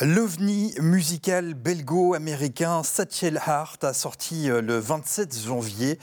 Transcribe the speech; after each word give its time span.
L'ovni 0.00 0.72
musical 0.80 1.54
belgo-américain 1.54 2.84
Satchel 2.84 3.40
Hart 3.44 3.82
a 3.82 3.92
sorti 3.92 4.48
euh, 4.48 4.62
le 4.62 4.78
27 4.78 5.36
janvier 5.44 5.98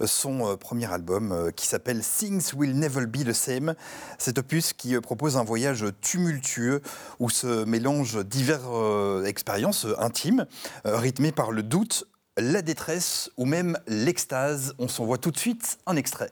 euh, 0.00 0.06
son 0.06 0.46
euh, 0.46 0.56
premier 0.56 0.86
album 0.92 1.50
qui 1.56 1.66
s'appelle 1.66 2.00
Things 2.00 2.54
Will 2.54 2.78
Never 2.78 3.06
Be 3.06 3.24
the 3.24 3.32
Same. 3.32 3.74
Cet 4.18 4.38
opus 4.38 4.72
qui 4.72 4.96
propose 5.00 5.36
un 5.36 5.42
voyage 5.42 5.84
tumultueux 6.00 6.80
où 7.18 7.28
se 7.28 7.64
mélangent 7.64 8.24
diverses 8.24 9.26
expériences 9.26 9.84
intimes, 9.98 10.46
rythmées 10.84 11.32
par 11.32 11.50
le 11.50 11.64
doute, 11.64 12.06
la 12.36 12.62
détresse 12.62 13.30
ou 13.36 13.46
même 13.46 13.76
l'extase. 13.88 14.74
On 14.78 14.86
s'en 14.86 15.04
voit 15.04 15.18
tout 15.18 15.32
de 15.32 15.38
suite 15.38 15.78
un 15.86 15.96
extrait. 15.96 16.30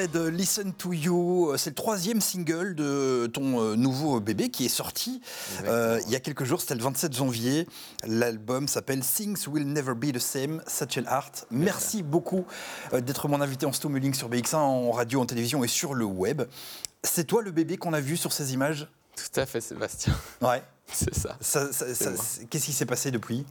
Extrait 0.00 0.20
de 0.20 0.28
Listen 0.28 0.72
to 0.72 0.92
You, 0.92 1.52
c'est 1.56 1.70
le 1.70 1.74
troisième 1.74 2.20
single 2.20 2.74
de 2.74 3.28
ton 3.32 3.60
euh, 3.60 3.76
nouveau 3.76 4.18
bébé 4.20 4.48
qui 4.48 4.64
est 4.64 4.70
sorti 4.70 5.20
euh, 5.64 6.00
il 6.06 6.12
y 6.12 6.16
a 6.16 6.20
quelques 6.20 6.44
jours, 6.44 6.60
c'était 6.60 6.74
le 6.74 6.82
27 6.82 7.14
janvier. 7.14 7.66
L'album 8.06 8.66
s'appelle 8.66 9.00
Things 9.00 9.46
Will 9.48 9.66
Never 9.66 9.94
Be 9.94 10.12
the 10.12 10.18
Same, 10.18 10.62
Satchel 10.66 11.04
Hart. 11.06 11.46
Merci 11.50 12.02
beaucoup 12.02 12.46
euh, 12.92 13.00
d'être 13.00 13.28
mon 13.28 13.40
invité 13.40 13.66
en 13.66 13.72
Stomeling 13.72 14.14
sur 14.14 14.30
BX1, 14.30 14.56
en 14.56 14.90
radio, 14.90 15.20
en 15.20 15.26
télévision 15.26 15.64
et 15.64 15.68
sur 15.68 15.92
le 15.92 16.04
web. 16.04 16.42
C'est 17.02 17.24
toi 17.24 17.42
le 17.42 17.50
bébé 17.50 17.76
qu'on 17.76 17.92
a 17.92 18.00
vu 18.00 18.16
sur 18.16 18.32
ces 18.32 18.54
images? 18.54 18.88
Tout 19.16 19.40
à 19.40 19.44
fait, 19.44 19.60
Sébastien. 19.60 20.14
Ouais. 20.40 20.62
C'est 20.92 21.14
ça. 21.14 21.36
Qu'est-ce 22.48 22.64
qui 22.64 22.72
s'est 22.72 22.86
passé 22.86 23.10
depuis? 23.10 23.44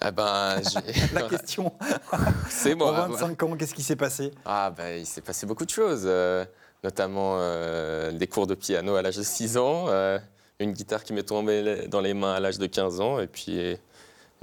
Ah 0.00 0.10
ben, 0.10 0.60
La 1.14 1.22
question. 1.22 1.72
C'est 2.48 2.74
moi. 2.74 3.06
En 3.06 3.08
25 3.08 3.42
ans, 3.42 3.56
qu'est-ce 3.56 3.74
qui 3.74 3.82
s'est 3.82 3.96
passé? 3.96 4.32
Ah 4.44 4.72
ben, 4.76 4.98
il 4.98 5.06
s'est 5.06 5.20
passé 5.20 5.46
beaucoup 5.46 5.64
de 5.64 5.70
choses, 5.70 6.02
euh, 6.04 6.44
notamment 6.84 7.36
euh, 7.38 8.12
des 8.12 8.26
cours 8.26 8.46
de 8.46 8.54
piano 8.54 8.94
à 8.96 9.02
l'âge 9.02 9.16
de 9.16 9.22
6 9.22 9.56
ans, 9.56 9.86
euh, 9.88 10.18
une 10.60 10.72
guitare 10.72 11.04
qui 11.04 11.12
m'est 11.12 11.22
tombée 11.22 11.86
dans 11.88 12.00
les 12.00 12.14
mains 12.14 12.34
à 12.34 12.40
l'âge 12.40 12.58
de 12.58 12.66
15 12.66 13.00
ans, 13.00 13.20
et 13.20 13.26
puis 13.26 13.76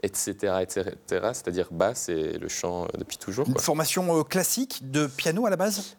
etc., 0.02 0.56
etc., 0.62 0.92
c'est-à-dire 1.09 1.68
basse 1.72 2.09
et 2.09 2.38
le 2.38 2.47
chant 2.50 2.88
depuis 2.97 3.18
toujours. 3.18 3.47
Une 3.47 3.58
formation 3.58 4.24
classique 4.24 4.92
de 4.92 5.08
piano 5.08 5.46
à 5.46 5.50
la 5.50 5.56
base? 5.56 5.96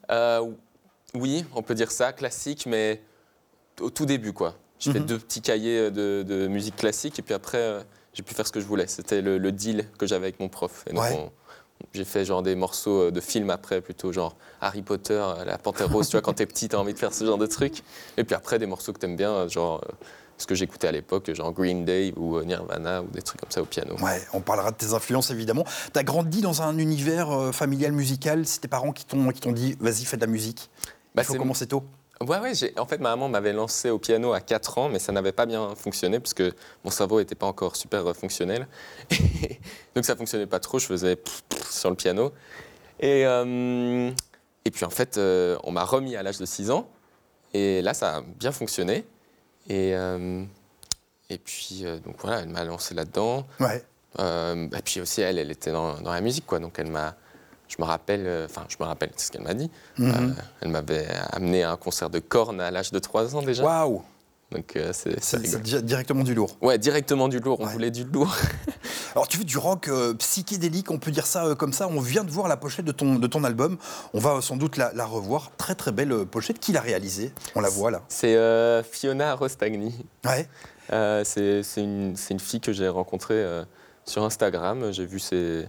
Oui, 1.14 1.44
on 1.54 1.62
peut 1.62 1.74
dire 1.74 1.92
ça, 1.92 2.12
classique, 2.12 2.66
mais 2.66 3.00
au 3.80 3.88
tout 3.88 4.04
début, 4.04 4.32
quoi. 4.32 4.56
J'ai 4.80 4.92
fait 4.92 4.98
mhm. 4.98 5.06
deux 5.06 5.18
petits 5.18 5.40
cahiers 5.40 5.92
de, 5.92 6.24
de, 6.26 6.48
musique 6.48 6.76
classique, 6.76 7.18
et 7.18 7.22
puis 7.22 7.34
après 7.34 7.84
j'ai 8.14 8.22
pu 8.22 8.34
faire 8.34 8.46
ce 8.46 8.52
que 8.52 8.60
je 8.60 8.66
voulais. 8.66 8.86
C'était 8.86 9.20
le, 9.20 9.52
deal 9.52 9.86
que 9.98 10.06
j'avais 10.06 10.26
avec 10.26 10.40
mon 10.40 10.48
prof. 10.48 10.84
Et 10.88 10.94
donc 10.94 11.32
j'ai 11.92 12.04
fait 12.04 12.24
genre 12.24 12.42
des 12.42 12.54
morceaux 12.54 13.04
euh, 13.04 13.10
de 13.10 13.20
films 13.20 13.50
après, 13.50 13.80
plutôt 13.80 14.12
genre 14.12 14.36
Harry 14.60 14.82
Potter, 14.82 15.20
euh, 15.20 15.44
La 15.44 15.58
Panthère 15.58 15.90
Rose, 15.90 16.08
tu 16.08 16.12
vois, 16.12 16.22
quand 16.22 16.34
t'es 16.34 16.46
petit, 16.46 16.68
t'as 16.68 16.78
envie 16.78 16.94
de 16.94 16.98
faire 16.98 17.12
ce 17.12 17.24
genre 17.24 17.38
de 17.38 17.46
trucs. 17.46 17.82
Et 18.16 18.24
puis 18.24 18.34
après, 18.34 18.58
des 18.58 18.66
morceaux 18.66 18.92
que 18.92 18.98
t'aimes 18.98 19.16
bien, 19.16 19.30
euh, 19.30 19.48
genre 19.48 19.84
ce 20.36 20.46
que 20.46 20.54
j'écoutais 20.54 20.88
à 20.88 20.92
l'époque, 20.92 21.32
genre 21.32 21.52
Green 21.52 21.84
Day 21.84 22.12
ou 22.16 22.40
Nirvana 22.42 23.02
ou 23.02 23.06
des 23.06 23.22
trucs 23.22 23.40
comme 23.40 23.50
ça 23.50 23.62
au 23.62 23.66
piano. 23.66 23.96
Ouais, 24.00 24.20
on 24.32 24.40
parlera 24.40 24.72
de 24.72 24.76
tes 24.76 24.92
influences 24.92 25.30
évidemment. 25.30 25.64
T'as 25.92 26.02
grandi 26.02 26.40
dans 26.40 26.62
un 26.62 26.76
univers 26.78 27.54
familial 27.54 27.92
musical, 27.92 28.44
c'est 28.44 28.60
tes 28.60 28.68
parents 28.68 28.90
qui 28.90 29.04
t'ont 29.04 29.52
dit 29.52 29.76
vas-y, 29.78 30.04
fais 30.04 30.16
de 30.16 30.22
la 30.22 30.26
musique. 30.26 30.70
Bah, 31.14 31.22
Il 31.22 31.26
faut 31.26 31.34
commencer 31.34 31.68
tôt. 31.68 31.84
Ouais, 32.20 32.38
ouais, 32.38 32.78
en 32.78 32.86
fait, 32.86 32.98
ma 32.98 33.10
maman 33.10 33.28
m'avait 33.28 33.52
lancé 33.52 33.90
au 33.90 33.98
piano 33.98 34.32
à 34.32 34.40
4 34.40 34.78
ans, 34.78 34.88
mais 34.88 34.98
ça 35.00 35.10
n'avait 35.10 35.32
pas 35.32 35.46
bien 35.46 35.74
fonctionné 35.74 36.20
parce 36.20 36.32
que 36.32 36.52
mon 36.84 36.90
cerveau 36.90 37.18
n'était 37.18 37.34
pas 37.34 37.46
encore 37.46 37.74
super 37.74 38.06
euh, 38.06 38.14
fonctionnel. 38.14 38.68
Donc 39.94 40.04
ça 40.04 40.14
fonctionnait 40.14 40.46
pas 40.46 40.60
trop, 40.60 40.78
je 40.78 40.86
faisais 40.86 41.18
sur 41.68 41.90
le 41.90 41.96
piano. 41.96 42.32
Et, 43.00 43.26
euh, 43.26 44.10
et 44.64 44.70
puis 44.70 44.84
en 44.84 44.90
fait, 44.90 45.18
euh, 45.18 45.58
on 45.64 45.72
m'a 45.72 45.84
remis 45.84 46.14
à 46.14 46.22
l'âge 46.22 46.38
de 46.38 46.46
6 46.46 46.70
ans, 46.70 46.88
et 47.52 47.82
là, 47.82 47.94
ça 47.94 48.16
a 48.16 48.20
bien 48.22 48.52
fonctionné. 48.52 49.04
Et, 49.68 49.92
et 51.30 51.38
puis, 51.38 51.84
donc 52.04 52.16
voilà, 52.20 52.40
elle 52.40 52.48
m'a 52.48 52.64
lancé 52.64 52.94
là-dedans. 52.94 53.46
Ouais. 53.60 53.82
et 54.18 54.82
puis 54.84 55.00
aussi, 55.00 55.20
elle, 55.22 55.38
elle 55.38 55.50
était 55.50 55.72
dans, 55.72 56.00
dans 56.00 56.12
la 56.12 56.20
musique, 56.20 56.46
quoi. 56.46 56.58
Donc 56.58 56.78
elle 56.78 56.90
m'a 56.90 57.16
je 57.68 57.76
me 57.78 57.86
rappelle, 57.86 58.26
euh, 58.26 58.46
enfin, 58.46 58.64
je 58.68 58.76
me 58.78 58.84
rappelle, 58.84 59.10
ce 59.16 59.30
qu'elle 59.30 59.42
m'a 59.42 59.54
dit. 59.54 59.70
Mhm. 59.98 60.08
Euh, 60.08 60.42
elle 60.60 60.68
m'avait 60.68 61.08
amené 61.32 61.62
à 61.62 61.72
un 61.72 61.76
concert 61.76 62.10
de 62.10 62.18
corne 62.18 62.60
à 62.60 62.70
l'âge 62.70 62.90
de 62.90 62.98
3 62.98 63.36
ans 63.36 63.42
déjà. 63.42 63.64
Waouh 63.64 64.02
donc 64.52 64.76
euh, 64.76 64.92
c'est 64.92 65.82
directement 65.84 66.22
du 66.22 66.32
lourd. 66.32 66.56
Ouais, 66.60 66.78
directement 66.78 67.26
du 67.26 67.40
lourd. 67.40 67.58
On 67.58 67.66
voulait 67.66 67.90
du 67.90 68.04
lourd. 68.04 68.36
Alors 69.16 69.26
tu 69.26 69.38
fais 69.38 69.42
du 69.42 69.58
rock 69.58 69.90
psychédélique, 70.18 70.92
on 70.92 70.98
peut 70.98 71.10
dire 71.10 71.26
ça 71.26 71.56
comme 71.58 71.72
ça. 71.72 71.88
On 71.88 71.98
vient 71.98 72.22
de 72.22 72.30
voir 72.30 72.46
la 72.46 72.56
pochette 72.56 72.84
de 72.84 72.92
ton, 72.92 73.16
de 73.16 73.26
ton 73.26 73.42
album. 73.42 73.78
On 74.12 74.20
va 74.20 74.40
sans 74.42 74.56
doute 74.56 74.76
la, 74.76 75.06
revoir. 75.06 75.50
Très 75.56 75.74
très 75.74 75.90
belle 75.90 76.24
pochette. 76.26 76.60
Qui 76.60 76.70
l'a 76.70 76.82
réalisée? 76.82 77.32
On 77.56 77.60
la 77.60 77.68
voit 77.68 77.90
là. 77.90 78.02
C'est 78.08 78.36
Fiona 78.84 79.34
Rostagni. 79.34 79.92
Ouais. 80.24 80.46
c'est 81.24 81.64
une, 81.78 82.14
une, 82.30 82.40
fille 82.40 82.60
que 82.60 82.72
j'ai 82.72 82.86
rencontrée 82.86 83.44
sur 84.04 84.22
Instagram. 84.22 84.92
J'ai 84.92 85.06
vu 85.06 85.18
ses 85.18 85.66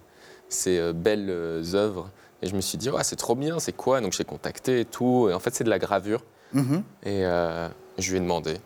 ces 0.50 0.78
euh, 0.78 0.94
belles 0.94 1.30
euh, 1.30 1.64
œuvres. 1.74 2.12
Et 2.42 2.48
je 2.48 2.56
me 2.56 2.62
suis 2.62 2.78
dit, 2.78 2.90
c'est 3.04 3.16
trop 3.16 3.36
bien, 3.36 3.60
c'est 3.60 3.76
quoi? 3.76 4.02
Donc 4.02 4.14
j'ai 4.14 4.24
contacté 4.24 4.82
et 4.82 4.86
tout. 4.86 5.30
Et 5.30 5.34
en 5.34 5.40
fait, 5.40 5.56
c'est 5.56 5.64
de 5.64 5.70
la 5.70 5.80
gravure. 5.80 6.24
Mhm. 6.54 6.84
Et 7.04 7.26
euh, 7.26 7.68
je 7.98 8.12
lui 8.12 8.18
ai 8.18 8.22
demandé. 8.22 8.58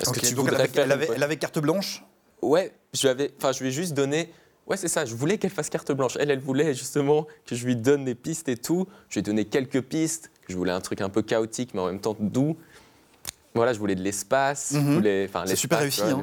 Est-ce 0.00 0.10
que 0.10 0.20
tu 0.20 0.34
voudrais 0.34 0.68
elle, 0.74 0.92
avait, 0.92 1.08
elle, 1.14 1.22
avait, 1.22 1.36
carte 1.36 1.58
blanche? 1.58 2.04
Ouais, 2.42 2.74
je 2.92 3.02
lui, 3.02 3.08
avais, 3.08 3.32
je 3.40 3.60
lui 3.60 3.68
ai 3.68 3.72
juste 3.72 3.94
donné. 3.94 4.32
Ouais, 4.66 4.76
c'est 4.76 4.88
ça, 4.88 5.04
je 5.04 5.14
voulais 5.14 5.38
qu'elle 5.38 5.50
fasse 5.50 5.68
carte 5.68 5.92
blanche. 5.92 6.16
Elle, 6.18 6.30
elle 6.30 6.40
voulait 6.40 6.74
justement 6.74 7.26
que 7.46 7.54
je 7.54 7.64
lui 7.66 7.76
donne 7.76 8.04
des 8.04 8.14
pistes 8.14 8.48
et 8.48 8.56
tout. 8.56 8.88
Je 9.08 9.14
lui 9.14 9.20
ai 9.20 9.22
donné 9.22 9.44
quelques 9.44 9.82
pistes. 9.82 10.30
Je 10.48 10.56
voulais 10.56 10.72
un 10.72 10.80
truc 10.80 11.00
un 11.00 11.08
peu 11.08 11.22
chaotique, 11.22 11.70
mais 11.74 11.80
en 11.80 11.86
même 11.86 12.00
temps 12.00 12.16
doux. 12.18 12.56
Voilà, 13.54 13.72
je 13.72 13.78
voulais 13.78 13.94
de 13.94 14.02
l'espace. 14.02 14.72
Mhm. 14.72 15.02
C'est 15.46 15.56
super 15.56 15.78
réussi. 15.78 16.02
Hein. 16.02 16.22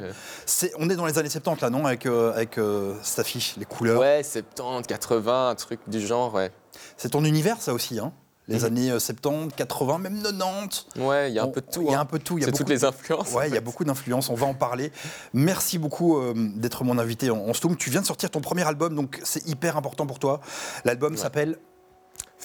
on 0.78 0.90
est 0.90 0.96
dans 0.96 1.06
les 1.06 1.18
années 1.18 1.30
70 1.30 1.62
là, 1.62 1.70
non 1.70 1.86
Avec, 1.86 2.04
euh, 2.04 2.32
avec 2.34 2.58
euh, 2.58 2.94
cette 3.02 3.20
affiche, 3.20 3.54
les 3.56 3.64
couleurs. 3.64 3.98
Ouais, 3.98 4.22
70, 4.22 4.86
80, 4.86 5.48
un 5.48 5.54
truc 5.54 5.80
du 5.86 6.00
genre, 6.00 6.34
ouais. 6.34 6.50
C'est 6.98 7.10
ton 7.10 7.24
univers, 7.24 7.60
ça 7.60 7.72
aussi, 7.72 7.98
hein 7.98 8.12
les 8.48 8.58
mhm. 8.58 8.64
années 8.64 8.90
70, 8.90 9.54
80, 9.54 9.98
même 9.98 10.20
90. 10.20 10.86
Ouais, 10.96 11.30
il 11.30 11.34
y 11.34 11.38
a 11.38 11.44
un 11.44 11.48
peu 11.48 11.60
de 11.60 11.66
tout. 11.66 11.82
Il 11.82 11.90
y 11.90 11.94
a 11.94 11.98
hein. 11.98 12.02
un 12.02 12.04
peu 12.04 12.18
de 12.18 12.24
tout. 12.24 12.38
C'est 12.42 12.50
toutes 12.50 12.68
les 12.68 12.84
influences. 12.84 13.32
Ouais, 13.32 13.48
il 13.48 13.54
y 13.54 13.56
a 13.56 13.60
beaucoup 13.60 13.84
d'influences. 13.84 14.30
On 14.30 14.34
va 14.34 14.46
en 14.46 14.54
parler. 14.54 14.90
Merci 15.32 15.78
beaucoup 15.78 16.18
euh, 16.18 16.34
d'être 16.56 16.82
mon 16.82 16.98
invité 16.98 17.30
en, 17.30 17.38
en 17.38 17.54
Stoom. 17.54 17.76
Tu 17.76 17.90
viens 17.90 18.00
de 18.00 18.06
sortir 18.06 18.30
ton 18.30 18.40
premier 18.40 18.66
album, 18.66 18.96
donc 18.96 19.20
c'est 19.22 19.46
hyper 19.46 19.76
important 19.76 20.06
pour 20.06 20.18
toi. 20.18 20.40
L'album 20.84 21.16
s'appelle 21.16 21.56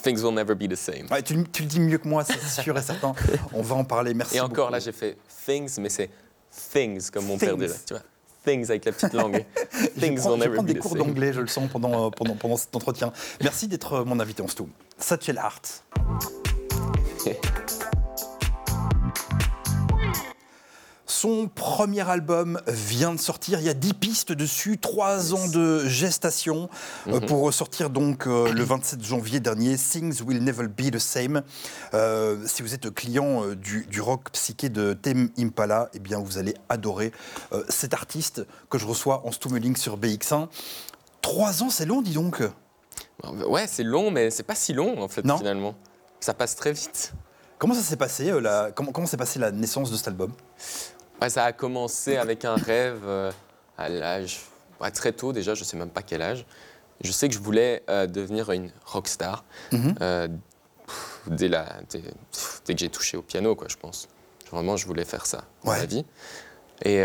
Things 0.02 0.24
will 0.24 0.34
never 0.34 0.56
be 0.56 0.70
the 0.70 0.76
same. 0.76 1.08
Ouais, 1.12 1.24
tu, 1.24 1.34
le 1.34 1.44
dis 1.44 1.80
mieux 1.80 1.98
que 1.98 2.08
moi, 2.08 2.24
c'est 2.24 2.62
sûr 2.62 2.78
et 2.78 2.82
certain. 2.82 3.14
On 3.54 3.62
va 3.62 3.76
en 3.76 3.84
parler. 3.84 4.14
Merci. 4.14 4.38
Et 4.38 4.40
encore, 4.40 4.70
là, 4.70 4.80
j'ai 4.80 4.92
fait 4.92 5.18
things, 5.46 5.80
mais 5.80 5.90
c'est 5.90 6.10
things 6.72 7.10
comme 7.10 7.26
mon 7.26 7.38
père 7.38 7.58
disait. 7.58 7.76
Tu 7.86 7.94
vois 7.94 8.04
Things 8.46 8.70
avec 8.70 8.86
la 8.86 8.92
petite 8.94 9.14
langue. 9.14 9.44
things 10.00 10.26
will 10.26 10.38
never 10.38 10.38
be 10.38 10.38
the 10.38 10.38
same. 10.38 10.38
Je 10.38 10.40
vais 10.40 10.50
prendre 10.54 10.74
des 10.74 10.80
cours 10.80 10.96
d'anglais, 10.96 11.34
je 11.34 11.42
le 11.42 11.48
sens, 11.48 11.70
pendant, 11.70 12.12
pendant, 12.12 12.36
pendant 12.36 12.58
cet 12.58 12.76
entretien. 12.76 13.12
Merci 13.42 13.68
d'être 13.68 13.94
euh, 13.94 14.06
mon 14.06 14.20
invité 14.20 14.42
en 14.42 14.48
Stoom. 14.48 14.70
Satchel 14.98 15.38
Hart. 15.38 15.84
son 21.20 21.48
premier 21.48 22.08
album 22.08 22.62
vient 22.68 23.14
de 23.16 23.20
sortir. 23.20 23.60
Il 23.60 23.66
y 23.66 23.70
a 23.70 23.74
10 23.74 23.94
pistes 23.96 24.32
dessus, 24.34 24.78
3 24.78 25.34
ans 25.34 25.48
de 25.48 25.86
gestation 25.88 26.70
euh, 27.08 27.20
Mhm. 27.20 27.26
pour 27.26 27.52
sortir 27.54 27.90
donc 27.90 28.28
euh, 28.28 28.52
le 28.52 28.64
27 28.64 29.04
janvier 29.04 29.40
dernier. 29.40 29.76
Things 29.78 30.22
Will 30.22 30.44
Never 30.44 30.68
Be 30.68 30.92
the 30.92 31.00
Same. 31.00 31.42
Euh, 31.96 32.38
si 32.46 32.62
vous 32.62 32.74
êtes 32.76 32.94
client 32.94 33.46
du, 33.56 33.86
du 33.90 34.00
rock 34.00 34.30
psyché 34.32 34.70
de 34.70 34.94
Tame 34.94 35.30
Impala, 35.40 35.90
eh 35.94 36.00
bien 36.00 36.20
vous 36.20 36.38
allez 36.38 36.54
adorer 36.70 37.12
cet 37.70 37.94
artiste 37.94 38.46
que 38.70 38.78
je 38.78 38.86
reçois 38.86 39.26
en 39.26 39.32
Stummeling 39.32 39.76
sur 39.76 39.98
BX1. 39.98 40.48
3 41.22 41.64
ans, 41.64 41.70
c'est 41.70 41.86
long, 41.86 42.02
dis 42.02 42.14
donc. 42.14 42.42
Ouais, 43.48 43.66
c'est 43.68 43.84
long, 43.84 44.12
mais 44.12 44.30
c'est 44.30 44.44
pas 44.44 44.56
si 44.56 44.74
long 44.74 45.02
en 45.02 45.08
fait 45.08 45.26
Non. 45.26 45.38
finalement. 45.38 45.74
Ça 46.20 46.34
passe 46.34 46.56
très 46.56 46.74
vite. 46.74 47.14
Comment 47.58 47.74
ça 47.74 47.82
s'est 47.82 47.96
passé 47.98 48.30
euh, 48.30 48.40
la, 48.40 48.72
Comment 48.72 48.92
comment 48.92 49.08
s'est 49.08 49.18
passée 49.18 49.40
la 49.40 49.52
naissance 49.52 49.90
de 49.90 49.98
cet 49.98 50.08
album? 50.10 50.32
Ouais, 51.22 51.30
ça 51.30 51.46
a 51.46 51.52
commencé 51.52 52.16
avec 52.18 52.46
un 52.46 52.56
rêve 52.56 53.02
euh, 53.06 53.32
à 53.78 53.90
l'âge 53.90 54.42
ouais, 54.80 54.92
très 54.92 55.12
tôt 55.12 55.34
déjà, 55.34 55.56
je 55.56 55.64
sais 55.64 55.78
même 55.78 55.90
pas 55.90 56.02
quel 56.04 56.22
âge. 56.22 56.46
Je 57.02 57.12
sais 57.12 57.28
que 57.28 57.34
je 57.34 57.40
voulais 57.40 57.84
euh, 57.90 58.08
devenir 58.08 58.52
une 58.52 58.72
rockstar 58.86 59.44
Mhm. 59.72 59.96
euh, 60.02 60.28
pff, 60.86 61.22
dès, 61.28 61.48
la, 61.48 61.66
dès, 61.90 62.00
pff, 62.02 62.62
dès 62.66 62.74
que 62.74 62.80
j'ai 62.80 62.90
touché 62.90 63.18
au 63.18 63.22
piano, 63.22 63.56
quoi, 63.56 63.68
je 63.70 63.78
pense. 63.78 64.08
Vraiment, 64.52 64.78
je 64.78 64.86
voulais 64.88 65.06
faire 65.06 65.26
ça 65.26 65.44
dans 65.64 65.72
Ouais. 65.72 65.80
ma 65.80 65.86
vie. 65.86 66.06
Et. 66.84 67.04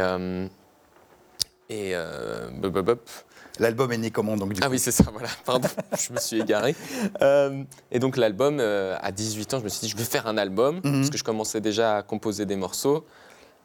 L'album 3.58 3.92
est 3.92 3.98
né 3.98 4.10
comment 4.10 4.34
donc 4.36 4.54
du 4.54 4.60
Ah 4.62 4.66
coup 4.66 4.72
oui, 4.72 4.78
c'est 4.78 4.92
ça, 4.92 5.04
voilà, 5.12 5.28
pardon, 5.44 5.68
je 5.98 6.12
me 6.12 6.18
suis 6.18 6.40
égaré. 6.40 6.74
Euh, 7.22 7.62
et 7.90 7.98
donc 7.98 8.16
l'album, 8.16 8.58
euh, 8.60 8.96
à 9.00 9.12
18 9.12 9.54
ans, 9.54 9.58
je 9.58 9.64
me 9.64 9.68
suis 9.68 9.80
dit, 9.80 9.88
je 9.88 9.96
vais 9.96 10.04
faire 10.04 10.26
un 10.26 10.36
album, 10.38 10.80
Mhm. 10.84 11.00
parce 11.00 11.10
que 11.10 11.18
je 11.18 11.24
commençais 11.24 11.60
déjà 11.60 11.98
à 11.98 12.02
composer 12.02 12.44
des 12.46 12.56
morceaux. 12.56 13.04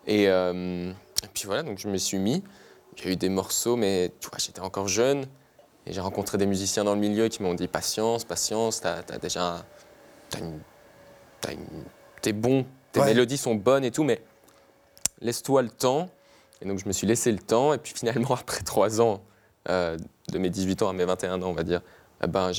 Et, 0.07 0.27
euh, 0.30 0.89
et 1.24 1.27
puis 1.33 1.44
voilà, 1.45 1.63
donc 1.63 1.77
je 1.80 1.88
me 1.88 1.98
suis 1.98 2.18
mis. 2.18 2.44
Il 2.98 3.06
y 3.06 3.07
a 3.09 3.12
eu 3.12 3.15
des 3.15 3.30
morceaux, 3.30 3.75
mais 3.75 4.12
tu 4.19 4.30
vois, 4.30 4.38
j'étais 4.39 4.62
encore 4.62 4.88
jeune. 4.88 5.25
Et 5.86 5.94
j'ai 5.94 6.01
rencontré 6.01 6.38
des 6.38 6.45
musiciens 6.45 6.83
dans 6.83 6.94
le 6.95 7.00
milieu 7.00 7.27
qui 7.30 7.44
m'ont 7.44 7.54
dit, 7.54 7.68
patience, 7.68 8.24
patience, 8.25 8.81
t'as 8.81 9.01
as 9.09 9.18
déjà... 9.19 9.63
une... 10.39 10.59
une- 11.50 11.83
T'es 12.21 12.33
bon, 12.33 12.65
tes 12.92 13.00
Ouais. 13.00 13.06
mélodies 13.07 13.38
sont 13.38 13.54
bonnes 13.56 13.86
et 13.86 13.92
tout, 13.92 14.04
mais 14.04 14.21
laisse-toi 15.21 15.62
le 15.62 15.69
temps. 15.69 16.09
Et 16.62 16.65
donc 16.65 16.80
je 16.80 16.88
me 16.88 16.92
suis 16.92 17.06
laissé 17.06 17.31
le 17.31 17.38
temps. 17.38 17.74
Et 17.74 17.77
puis 17.77 17.94
finalement, 17.95 18.33
après 18.33 18.62
trois 18.63 19.00
ans, 19.01 19.21
euh, 19.69 19.98
de 20.30 20.38
mes 20.39 20.50
18 20.50 20.81
ans 20.81 20.89
à 20.89 20.94
mes 20.94 21.06
21 21.06 21.42
ans, 21.44 21.48
on 21.50 21.54
va 21.54 21.63
dire, 21.63 21.81
eh 22.24 22.27
ben, 22.27 22.51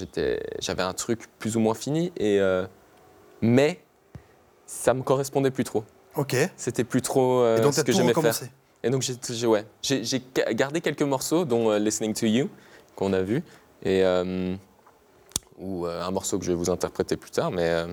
j'avais 0.61 0.83
un 0.83 0.93
truc 0.95 1.27
plus 1.39 1.56
ou 1.56 1.61
moins 1.61 1.75
fini. 1.75 2.12
Et, 2.17 2.39
euh, 2.41 2.67
mais 3.43 3.81
ça 4.67 4.95
me 4.95 5.03
correspondait 5.03 5.50
plus 5.50 5.65
trop. 5.65 5.85
Ok. 6.17 6.37
C'était 6.57 6.85
plus 6.85 7.03
trop 7.03 7.41
euh, 7.43 7.61
donc 7.61 7.75
ce 7.75 7.83
que 7.83 7.93
j'aimais 7.93 8.15
faire. 8.15 8.35
Et 8.83 8.91
donc 8.91 9.03
j'ai, 9.03 9.47
ouais, 9.47 9.65
j'ai, 9.83 10.03
gardé 10.53 10.81
quelques 10.81 11.03
morceaux, 11.03 11.45
dont 11.45 11.71
euh, 11.71 11.79
Listening 11.79 12.15
to 12.15 12.27
You, 12.27 12.49
qu'on 12.95 13.13
a 13.13 13.23
vu, 13.23 13.43
et 13.83 14.05
euh, 14.05 14.55
ou 15.59 15.87
un 15.87 16.11
morceau 16.13 16.39
que 16.39 16.45
je 16.45 16.51
vais 16.53 16.57
vous 16.57 16.71
interpréter 16.71 17.17
plus 17.17 17.31
tard. 17.31 17.51
Mais, 17.51 17.85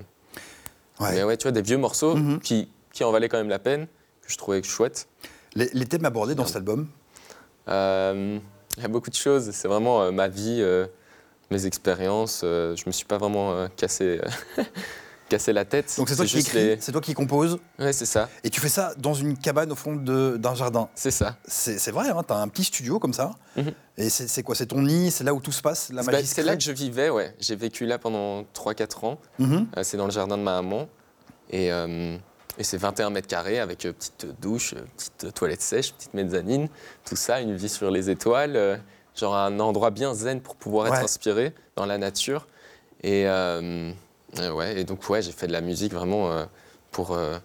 Ouais. 1.00 1.10
mais 1.12 1.24
ouais, 1.24 1.36
tu 1.36 1.42
vois, 1.42 1.52
des 1.52 1.60
vieux 1.62 1.76
morceaux 1.76 2.14
Mhm. 2.16 2.40
qui, 2.40 2.70
qui 2.92 3.04
en 3.04 3.10
valaient 3.12 3.28
quand 3.28 3.36
même 3.36 3.50
la 3.50 3.58
peine, 3.58 3.86
que 4.22 4.32
je 4.32 4.38
trouvais 4.38 4.62
chouettes. 4.62 5.08
Les, 5.54 5.68
les 5.74 5.84
thèmes 5.86 6.04
abordés 6.06 6.34
dans 6.34 6.46
cet 6.46 6.56
album 6.56 6.88
Il 7.68 8.82
y 8.82 8.84
a 8.84 8.88
beaucoup 8.88 9.10
de 9.10 9.14
choses. 9.14 9.50
C'est 9.52 9.68
vraiment 9.68 10.02
euh, 10.02 10.10
ma 10.12 10.28
vie, 10.28 10.58
euh, 10.60 10.86
mes 11.50 11.66
expériences. 11.66 12.42
euh, 12.44 12.76
je 12.76 12.84
me 12.86 12.92
suis 12.92 13.04
pas 13.06 13.18
vraiment 13.18 13.66
cassé, 13.76 14.20
cassé 15.28 15.52
la 15.52 15.64
tête. 15.64 15.94
Donc 15.98 16.08
c'est 16.08 16.16
toi 16.16 16.24
qui 16.26 16.38
écris, 16.38 16.58
les- 16.58 16.80
c'est 16.80 16.92
toi 16.92 17.00
qui 17.00 17.14
composes, 17.14 17.58
Ouais, 17.78 17.92
c'est 17.92 18.06
ça. 18.06 18.28
et 18.44 18.50
tu 18.50 18.60
fais 18.60 18.68
ça 18.68 18.94
dans 18.96 19.14
une 19.14 19.36
cabane 19.36 19.72
au 19.72 19.74
fond 19.74 19.94
d'un 19.96 20.54
jardin. 20.54 20.88
C'est 20.94 21.10
ça. 21.10 21.36
C'est 21.46 21.90
vrai, 21.90 22.10
hein, 22.10 22.22
t'as 22.26 22.36
un 22.36 22.48
petit 22.48 22.64
studio 22.64 22.98
comme 22.98 23.12
ça. 23.12 23.32
Mhm. 23.56 23.72
Et 23.98 24.08
c'est 24.10 24.42
quoi 24.42 24.54
C'est 24.54 24.66
ton 24.66 24.82
nid 24.82 25.10
C'est 25.10 25.24
là 25.24 25.34
où 25.34 25.40
tout 25.40 25.52
se 25.52 25.62
passe 25.62 25.90
La 25.90 26.02
C'est 26.02 26.10
magie 26.10 26.22
bah, 26.22 26.28
c'est 26.34 26.42
là 26.42 26.56
que 26.56 26.62
je 26.62 26.72
vivais, 26.72 27.10
ouais. 27.10 27.34
J'ai 27.40 27.56
vécu 27.56 27.86
là 27.86 27.98
pendant 27.98 28.44
3-4 28.54 29.04
ans. 29.04 29.18
Mhm. 29.38 29.66
Euh, 29.76 29.82
c'est 29.82 29.96
dans 29.96 30.04
le 30.06 30.12
jardin 30.12 30.36
de 30.38 30.42
ma 30.42 30.60
maman. 30.62 30.88
Et, 31.50 31.72
euh, 31.72 32.16
et 32.58 32.64
c'est 32.64 32.76
21 32.76 33.10
mètres 33.10 33.28
carrés 33.28 33.58
avec 33.60 33.84
euh, 33.86 33.92
petite 33.92 34.26
douche, 34.40 34.74
euh, 34.74 34.84
petite 34.96 35.34
toilette 35.34 35.62
sèche, 35.62 35.92
petite 35.94 36.14
mezzanine, 36.14 36.68
tout 37.04 37.16
ça, 37.16 37.40
une 37.40 37.56
vue 37.56 37.68
sur 37.68 37.90
les 37.90 38.10
étoiles. 38.10 38.56
euh, 38.56 38.76
genre 39.14 39.34
un 39.34 39.58
endroit 39.60 39.90
bien 39.90 40.12
zen 40.14 40.42
pour 40.42 40.56
pouvoir 40.56 40.88
être 40.88 41.02
inspiré 41.02 41.54
dans 41.74 41.86
la 41.86 41.96
nature. 41.96 42.46
Et, 43.02 43.24
euh, 44.40 44.50
euh, 44.50 44.52
ouais, 44.52 44.80
et 44.80 44.84
donc, 44.84 45.08
ouais, 45.08 45.22
j'ai 45.22 45.32
fait 45.32 45.46
de 45.46 45.52
la 45.52 45.60
musique 45.60 45.92
vraiment 45.92 46.30
euh, 46.32 46.44
pour. 46.90 47.12
euh, 47.12 47.38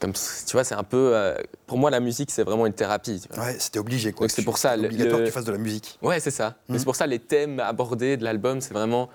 comme, 0.00 0.12
tu 0.14 0.52
vois, 0.52 0.64
c'est 0.64 0.74
un 0.74 0.82
peu. 0.84 1.12
euh, 1.14 1.36
pour 1.66 1.76
moi, 1.78 1.90
la 1.90 2.00
musique, 2.00 2.30
c'est 2.30 2.42
vraiment 2.42 2.66
une 2.66 2.72
thérapie. 2.72 3.20
tu 3.20 3.28
vois. 3.34 3.44
Ouais, 3.46 3.56
c'était 3.58 3.78
obligé 3.78 4.12
quoi. 4.12 4.26
Donc, 4.26 4.30
c'est 4.30 4.42
pour 4.44 4.56
ça, 4.58 4.74
obligatoire 4.74 5.18
le- 5.20 5.24
que 5.26 5.30
tu 5.30 5.34
fasses 5.34 5.44
de 5.44 5.52
la 5.52 5.58
musique. 5.58 5.98
Ouais, 6.02 6.20
c'est 6.20 6.30
ça. 6.30 6.54
Mais 6.68 6.74
Mhm. 6.74 6.78
c'est 6.78 6.84
pour 6.86 6.96
ça 6.96 7.06
les 7.06 7.18
thèmes 7.18 7.60
abordés 7.60 8.16
de 8.16 8.24
l'album, 8.24 8.60
c'est 8.60 8.72
vraiment. 8.74 9.10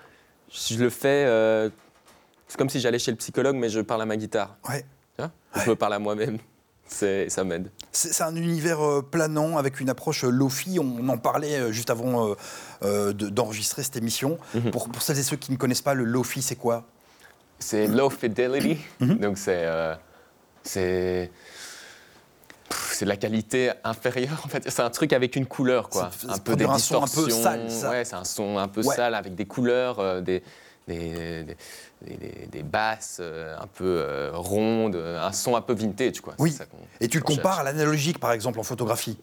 Je 0.52 0.78
le 0.78 0.90
fais. 0.90 1.70
c'est 2.48 2.56
comme 2.56 2.70
si 2.70 2.78
j'allais 2.78 3.00
chez 3.00 3.10
le 3.10 3.16
psychologue, 3.16 3.56
mais 3.56 3.68
je 3.68 3.80
parle 3.80 4.02
à 4.02 4.06
ma 4.06 4.16
guitare. 4.16 4.56
Ouais. 4.68 4.82
Tu 5.18 5.22
vois? 5.24 5.32
Je 5.64 5.70
me 5.70 5.74
parle 5.74 5.94
à 5.94 5.98
moi-même. 5.98 6.38
C'est, 6.88 7.28
ça 7.30 7.42
m'aide. 7.44 7.70
C'est 7.92 8.22
un 8.22 8.36
univers 8.36 8.80
euh, 8.80 9.02
planant 9.02 9.56
avec 9.58 9.80
une 9.80 9.90
approche 9.90 10.24
euh, 10.24 10.30
lofi. 10.30 10.78
On 10.78 11.08
en 11.08 11.18
parlait 11.18 11.56
euh, 11.56 11.72
juste 11.72 11.90
avant 11.90 12.34
de- 12.82 13.12
d'enregistrer 13.12 13.82
cette 13.82 13.96
émission. 13.96 14.38
Mhm. 14.54 14.70
Pour, 14.70 14.88
pour 14.88 15.02
celles 15.02 15.18
et 15.18 15.22
ceux 15.22 15.36
qui 15.36 15.50
ne 15.52 15.56
connaissent 15.56 15.82
pas, 15.82 15.94
le 15.94 16.04
lofi, 16.04 16.42
c'est 16.42 16.56
quoi? 16.56 16.84
C'est 17.58 17.86
low 17.86 18.10
fidelity. 18.10 18.78
Mhm. 19.00 19.16
Donc 19.18 19.38
c'est. 19.38 19.62
euh, 19.64 19.94
c'est. 20.62 21.30
de 23.00 23.06
la 23.06 23.16
qualité 23.16 23.72
inférieure, 23.84 24.40
en 24.44 24.48
fait. 24.48 24.68
C'est 24.70 24.80
un 24.82 24.90
truc 24.90 25.12
avec 25.12 25.36
une 25.36 25.46
couleur, 25.46 25.88
quoi. 25.88 26.10
C'est- 26.18 26.30
Un 26.30 26.38
peu 26.38 26.52
des 26.52 26.64
dire 26.64 26.70
un 26.70 26.78
son 26.78 26.96
un 26.96 27.00
peu 27.00 27.26
distorsions. 27.26 27.42
sale, 27.42 27.70
ça. 27.70 27.90
Ouais, 27.90 28.04
c'est 28.04 28.14
un 28.16 28.24
son 28.24 28.58
un 28.58 28.68
peu 28.68 28.82
Ouais. 28.82 28.94
sale 28.96 29.14
avec 29.14 29.34
des 29.34 29.44
couleurs, 29.46 29.98
euh, 30.00 30.20
des, 30.20 30.42
des, 30.86 31.44
des, 31.44 31.56
des- 32.02 32.16
des- 32.16 32.46
des 32.46 32.62
basses 32.62 33.18
euh, 33.20 33.56
un 33.58 33.66
peu 33.66 33.84
euh, 33.84 34.30
rondes, 34.34 34.96
euh, 34.96 35.20
un 35.20 35.32
son 35.32 35.56
un 35.56 35.60
peu 35.62 35.74
vintage, 35.74 36.20
quoi. 36.20 36.34
Oui. 36.38 36.52
ça 36.52 36.64
Et 37.00 37.08
tu 37.08 37.18
le 37.18 37.24
compares 37.24 37.60
à 37.60 37.64
l'analogique, 37.64 38.18
par 38.20 38.32
exemple, 38.32 38.60
en 38.60 38.62
photographie. 38.62 39.18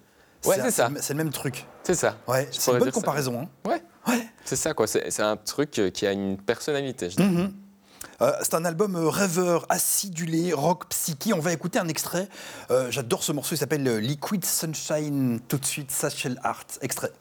Ouais, 0.45 0.57
c'est 0.61 0.71
ça. 0.71 0.89
le- 0.89 1.01
C'est 1.01 1.13
le 1.13 1.17
même 1.17 1.31
truc. 1.31 1.65
C'est 1.83 1.95
ça. 1.95 2.17
Ouais, 2.27 2.47
c'est 2.51 2.71
une 2.71 2.79
bonne 2.79 2.91
comparaison. 2.91 3.41
hein. 3.41 3.69
Ouais. 3.69 3.81
Ouais. 4.07 4.27
C'est 4.43 4.57
ça, 4.57 4.73
quoi. 4.73 4.87
C'est 4.87 5.21
un 5.21 5.37
truc 5.37 5.71
qui 5.93 6.05
a 6.05 6.11
une 6.11 6.37
personnalité, 6.37 7.09
je 7.09 7.15
dirais. 7.15 7.29
Mhm. 7.29 7.53
Euh, 8.21 8.31
c'est 8.41 8.53
un 8.53 8.63
album 8.65 8.95
rêveur, 8.95 9.65
acidulé, 9.69 10.53
rock 10.53 10.87
psyché. 10.89 11.33
On 11.33 11.39
va 11.39 11.51
écouter 11.53 11.79
un 11.79 11.87
extrait. 11.87 12.27
Euh, 12.71 12.91
J'adore 12.91 13.23
ce 13.23 13.31
morceau, 13.31 13.55
il 13.55 13.57
s'appelle 13.57 13.83
Liquid 13.99 14.43
Sunshine. 14.45 15.39
Tout 15.47 15.57
de 15.57 15.65
suite, 15.65 15.91
Satchel 15.91 16.37
Art. 16.43 16.65
Extrait. 16.81 17.11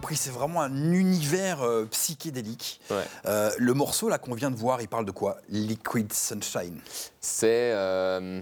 Compris, 0.00 0.16
c'est 0.16 0.30
vraiment 0.30 0.60
un 0.62 0.92
univers 0.92 1.62
euh, 1.62 1.86
psychédélique. 1.86 2.80
Ouais. 2.90 3.02
Euh, 3.24 3.50
le 3.58 3.72
morceau 3.74 4.08
là 4.08 4.18
qu'on 4.18 4.34
vient 4.34 4.50
de 4.50 4.56
voir, 4.56 4.80
il 4.82 4.88
parle 4.88 5.04
de 5.06 5.10
quoi? 5.10 5.38
Liquid 5.48 6.12
Sunshine. 6.12 6.80
C'est. 7.20 7.72
euh, 7.72 8.40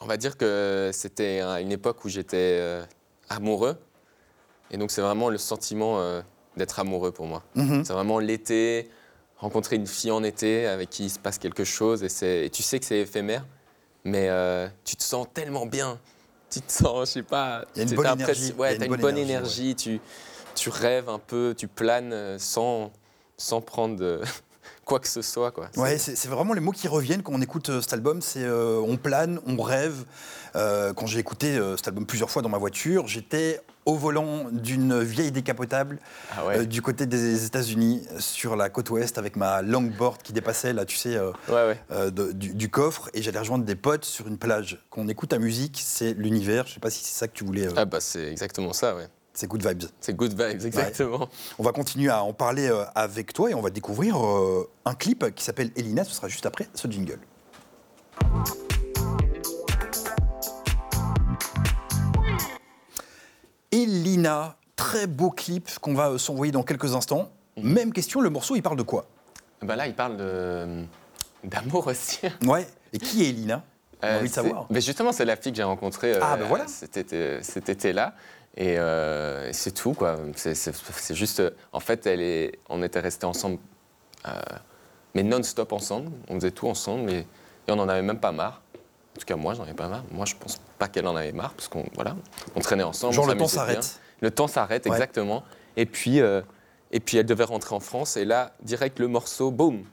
on 0.00 0.06
va 0.06 0.16
dire 0.16 0.36
que 0.36 0.90
c'était 0.92 1.40
un- 1.40 1.58
une 1.58 1.72
époque 1.72 2.04
où 2.04 2.08
j'étais 2.08 2.82
amoureux. 3.28 3.76
Et 4.70 4.78
donc, 4.78 4.90
c'est 4.90 5.00
vraiment 5.02 5.28
le 5.30 5.38
sentiment 5.38 6.22
d'être 6.56 6.78
amoureux 6.80 7.12
pour 7.12 7.26
moi. 7.26 7.42
Mhm. 7.54 7.84
C'est 7.84 7.92
vraiment 7.92 8.18
l'été, 8.18 8.90
rencontrer 9.38 9.76
une 9.76 9.86
fille 9.86 10.10
en 10.10 10.22
été 10.22 10.66
avec 10.66 10.90
qui 10.90 11.04
il 11.04 11.10
se 11.10 11.18
passe 11.18 11.38
quelque 11.38 11.64
chose. 11.64 12.02
Et, 12.22 12.50
tu 12.50 12.62
sais 12.62 12.78
que 12.78 12.84
c'est 12.84 12.98
éphémère, 13.00 13.44
mais 14.04 14.28
tu 14.84 14.96
te 14.96 15.02
sens 15.02 15.26
tellement 15.32 15.66
bien. 15.66 15.98
Tu 16.50 16.60
te 16.60 16.72
sens, 16.72 17.08
je 17.08 17.12
sais 17.14 17.22
pas. 17.22 17.64
Il 17.74 17.78
y 17.78 17.86
a 17.86 17.88
une 17.88 17.94
bonne 17.96 18.06
énergie, 18.20 18.52
Ouais, 18.56 18.76
une 18.76 18.82
une 18.82 18.88
bonne 18.88 19.00
bonne 19.00 19.18
énergie, 19.18 19.70
énergie. 19.70 19.74
Tu, 19.76 20.00
tu 20.54 20.70
rêves 20.70 21.08
un 21.08 21.18
peu, 21.18 21.54
tu 21.56 21.68
planes 21.68 22.12
euh, 22.12 22.38
sans, 22.38 22.92
sans 23.36 23.60
prendre 23.60 23.96
de- 23.96 24.20
quoi 24.84 25.00
que 25.00 25.08
ce 25.08 25.22
soit. 25.22 25.50
Quoi. 25.50 25.68
C'est- 25.72 25.80
Ouais, 25.80 25.98
c'est 25.98 26.28
vraiment 26.28 26.52
les 26.54 26.60
mots 26.60 26.72
qui 26.72 26.88
reviennent 26.88 27.22
quand 27.22 27.32
on 27.34 27.40
écoute 27.42 27.70
euh, 27.70 27.80
cet 27.80 27.92
album. 27.92 28.22
C'est 28.22 28.44
euh, 28.44 28.80
on 28.86 28.96
plane, 28.96 29.40
on 29.46 29.60
rêve. 29.60 30.04
Euh, 30.54 30.92
quand 30.94 31.06
j'ai 31.06 31.18
écouté 31.18 31.58
cet 31.76 31.88
album 31.88 32.06
plusieurs 32.06 32.30
fois 32.30 32.42
dans 32.42 32.48
ma 32.48 32.58
voiture, 32.58 33.06
j'étais 33.06 33.60
au 33.84 33.94
volant 33.94 34.46
d'une 34.50 35.00
vieille 35.02 35.30
décapotable 35.30 35.98
Ah 36.36 36.44
ouais. 36.46 36.58
euh, 36.60 36.64
du 36.64 36.82
côté 36.82 37.06
des 37.06 37.44
États-Unis, 37.44 38.04
sur 38.18 38.56
la 38.56 38.68
côte 38.68 38.90
ouest, 38.90 39.16
avec 39.18 39.36
ma 39.36 39.62
longboard 39.62 40.22
qui 40.22 40.32
dépassait 40.32 40.72
là, 40.72 40.84
tu 40.84 40.96
sais, 40.96 41.14
euh, 41.16 41.30
ouais, 41.48 41.54
ouais. 41.54 41.80
euh, 41.92 42.10
de- 42.10 42.32
du, 42.32 42.54
du 42.54 42.68
coffre, 42.68 43.10
et 43.14 43.22
j'allais 43.22 43.38
rejoindre 43.38 43.64
des 43.64 43.76
potes 43.76 44.04
sur 44.04 44.26
une 44.26 44.38
plage. 44.38 44.82
Quand 44.90 45.02
on 45.02 45.08
écoute 45.08 45.32
la 45.32 45.38
musique, 45.38 45.80
c'est 45.84 46.14
l'univers. 46.14 46.66
Je 46.66 46.74
sais 46.74 46.80
pas 46.80 46.90
si 46.90 47.04
c'est 47.04 47.16
ça 47.16 47.28
que 47.28 47.34
tu 47.34 47.44
voulais. 47.44 47.68
Ah 47.76 47.84
bah 47.84 48.00
c'est 48.00 48.28
exactement 48.32 48.72
ça, 48.72 48.96
ouais. 48.96 49.06
C'est 49.36 49.46
good 49.48 49.66
vibes. 49.66 49.84
C'est 50.00 50.14
good 50.16 50.30
vibes, 50.32 50.64
exactement. 50.64 51.28
On 51.58 51.62
va 51.62 51.72
continuer 51.72 52.08
à 52.08 52.22
en 52.22 52.32
parler 52.32 52.68
euh, 52.70 52.84
avec 52.94 53.34
toi 53.34 53.50
et 53.50 53.54
on 53.54 53.60
va 53.60 53.68
découvrir 53.68 54.16
euh, 54.24 54.66
un 54.86 54.94
clip 54.94 55.26
qui 55.34 55.44
s'appelle 55.44 55.70
Elina. 55.76 56.04
Ce 56.04 56.14
sera 56.14 56.28
juste 56.28 56.46
après 56.46 56.68
ce 56.72 56.88
jingle. 56.88 57.18
Elina, 63.72 64.56
très 64.76 65.06
beau 65.06 65.30
clip 65.30 65.68
qu'on 65.80 65.94
va 65.94 66.10
euh, 66.10 66.18
s'envoyer 66.18 66.52
dans 66.52 66.62
quelques 66.62 66.94
instants. 66.94 67.30
Mhm. 67.56 67.72
Même 67.72 67.92
question, 67.92 68.20
le 68.20 68.30
morceau, 68.30 68.56
il 68.56 68.62
parle 68.62 68.76
de 68.76 68.82
quoi? 68.82 69.06
Bah 69.62 69.76
là, 69.76 69.86
il 69.86 69.94
parle 69.94 70.16
de- 70.16 70.84
d'amour 71.44 71.86
aussi. 71.86 72.20
Ouais. 72.46 72.66
Et 72.92 72.98
qui 72.98 73.24
est 73.24 73.30
Elina? 73.30 73.62
On 74.02 74.06
a 74.06 74.10
Euh, 74.10 74.18
envie 74.20 74.28
de 74.28 74.34
savoir. 74.34 74.66
Mais 74.70 74.80
justement, 74.80 75.10
c'est 75.12 75.24
la 75.24 75.36
fille 75.36 75.52
que 75.52 75.56
j'ai 75.56 75.62
rencontrée 75.62 76.12
euh, 76.14 76.20
Ah, 76.22 76.36
ben 76.36 76.46
voilà. 76.46 76.66
cet 76.68 76.96
été- 76.96 77.42
cet 77.42 77.68
été-là. 77.68 78.14
Et, 78.56 78.76
euh, 78.78 79.48
et 79.48 79.52
c'est 79.52 79.72
tout, 79.72 79.92
quoi. 79.92 80.16
C'est- 80.34 81.14
juste. 81.14 81.42
En 81.72 81.80
fait, 81.80 82.06
elle 82.06 82.20
est, 82.20 82.58
on 82.68 82.82
était 82.82 83.00
restés 83.00 83.26
ensemble, 83.26 83.58
euh, 84.26 84.30
mais 85.14 85.22
non-stop 85.22 85.72
ensemble. 85.72 86.10
On 86.28 86.36
faisait 86.36 86.50
tout 86.52 86.66
ensemble 86.68 87.10
et, 87.10 87.18
et 87.68 87.72
on 87.72 87.76
n'en 87.76 87.88
avait 87.88 88.02
même 88.02 88.18
pas 88.20 88.32
marre. 88.32 88.62
En 88.74 89.18
tout 89.20 89.26
cas, 89.26 89.36
moi, 89.36 89.54
j'en 89.54 89.62
avais 89.64 89.74
pas 89.74 89.88
marre. 89.88 90.04
Moi, 90.10 90.24
je 90.26 90.34
pense 90.36 90.58
pas 90.78 90.88
qu'elle 90.88 91.06
en 91.06 91.16
avait 91.16 91.32
marre 91.32 91.52
parce 91.54 91.68
qu'on 91.68 91.84
voilà, 91.94 92.16
on 92.54 92.60
traînait 92.60 92.82
ensemble. 92.82 93.12
Genre 93.14 93.24
on 93.26 93.28
le 93.28 93.36
temps 93.36 93.48
s'arrête. 93.48 94.00
Le 94.20 94.30
temps 94.30 94.48
s'arrête, 94.48 94.86
Ouais. 94.86 94.92
exactement. 94.92 95.42
Et 95.76 95.84
puis, 95.86 96.20
euh, 96.20 96.40
et 96.92 97.00
puis, 97.00 97.18
elle 97.18 97.26
devait 97.26 97.44
rentrer 97.44 97.74
en 97.74 97.80
France. 97.80 98.16
Et 98.16 98.24
là, 98.24 98.52
direct, 98.62 98.98
le 98.98 99.08
morceau, 99.08 99.50
boum, 99.50 99.84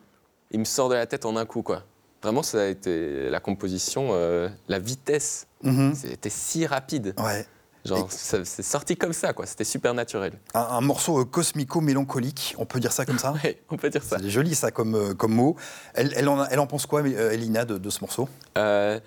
il 0.52 0.60
me 0.60 0.66
sort 0.66 0.88
de 0.88 0.96
la 0.96 1.06
tête 1.06 1.26
en 1.26 1.36
un 1.36 1.46
coup, 1.46 1.62
quoi. 1.64 1.84
Vraiment, 2.22 2.44
ça 2.44 2.62
a 2.62 2.66
été 2.68 3.30
la 3.30 3.42
composition, 3.42 4.10
euh, 4.12 4.48
la 4.70 4.80
vitesse. 4.80 5.48
Mhm. 5.64 5.94
C'était 5.96 6.30
si 6.30 6.66
rapide. 6.66 7.14
Ouais. 7.18 7.46
Genre, 7.86 8.08
c'est 8.10 8.46
sorti 8.64 8.96
comme 8.96 9.12
ça, 9.12 9.34
quoi. 9.34 9.46
C'était 9.46 9.66
super 9.66 9.94
naturel. 9.94 10.34
Un, 10.54 10.62
un 10.62 10.82
morceau 10.82 11.20
euh, 11.20 11.26
cosmico-mélancolique, 11.26 12.56
on 12.58 12.66
peut 12.66 12.80
dire 12.80 12.94
ça 12.94 13.06
comme 13.06 13.20
ça 13.20 13.34
Ouais, 13.44 13.62
on 13.70 13.76
peut 13.76 13.90
dire 13.90 14.04
ça. 14.04 14.18
C'est 14.20 14.30
joli 14.30 14.56
ça 14.56 14.72
comme, 14.72 14.96
euh, 14.96 15.14
comme 15.14 15.34
mot. 15.34 15.58
Elle, 15.94 16.14
elle, 16.16 16.30
en, 16.30 16.40
a- 16.40 16.48
elle 16.50 16.60
en 16.60 16.68
pense 16.68 16.86
quoi, 16.86 17.02
euh, 17.02 17.32
Elina, 17.32 17.66
de, 17.66 17.78
de 17.78 17.90
ce 17.90 18.00
morceau? 18.02 18.30
Euh, 18.58 19.00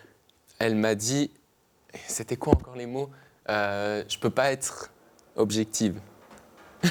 elle 0.59 0.75
m'a 0.75 0.95
dit, 0.95 1.30
c'était 2.06 2.37
quoi 2.37 2.52
encore 2.52 2.76
les 2.76 2.87
mots? 2.87 3.09
Euh, 3.49 4.04
Je 4.09 4.18
peux 4.18 4.30
pas 4.30 4.52
être 4.52 4.90
objective. 5.37 5.99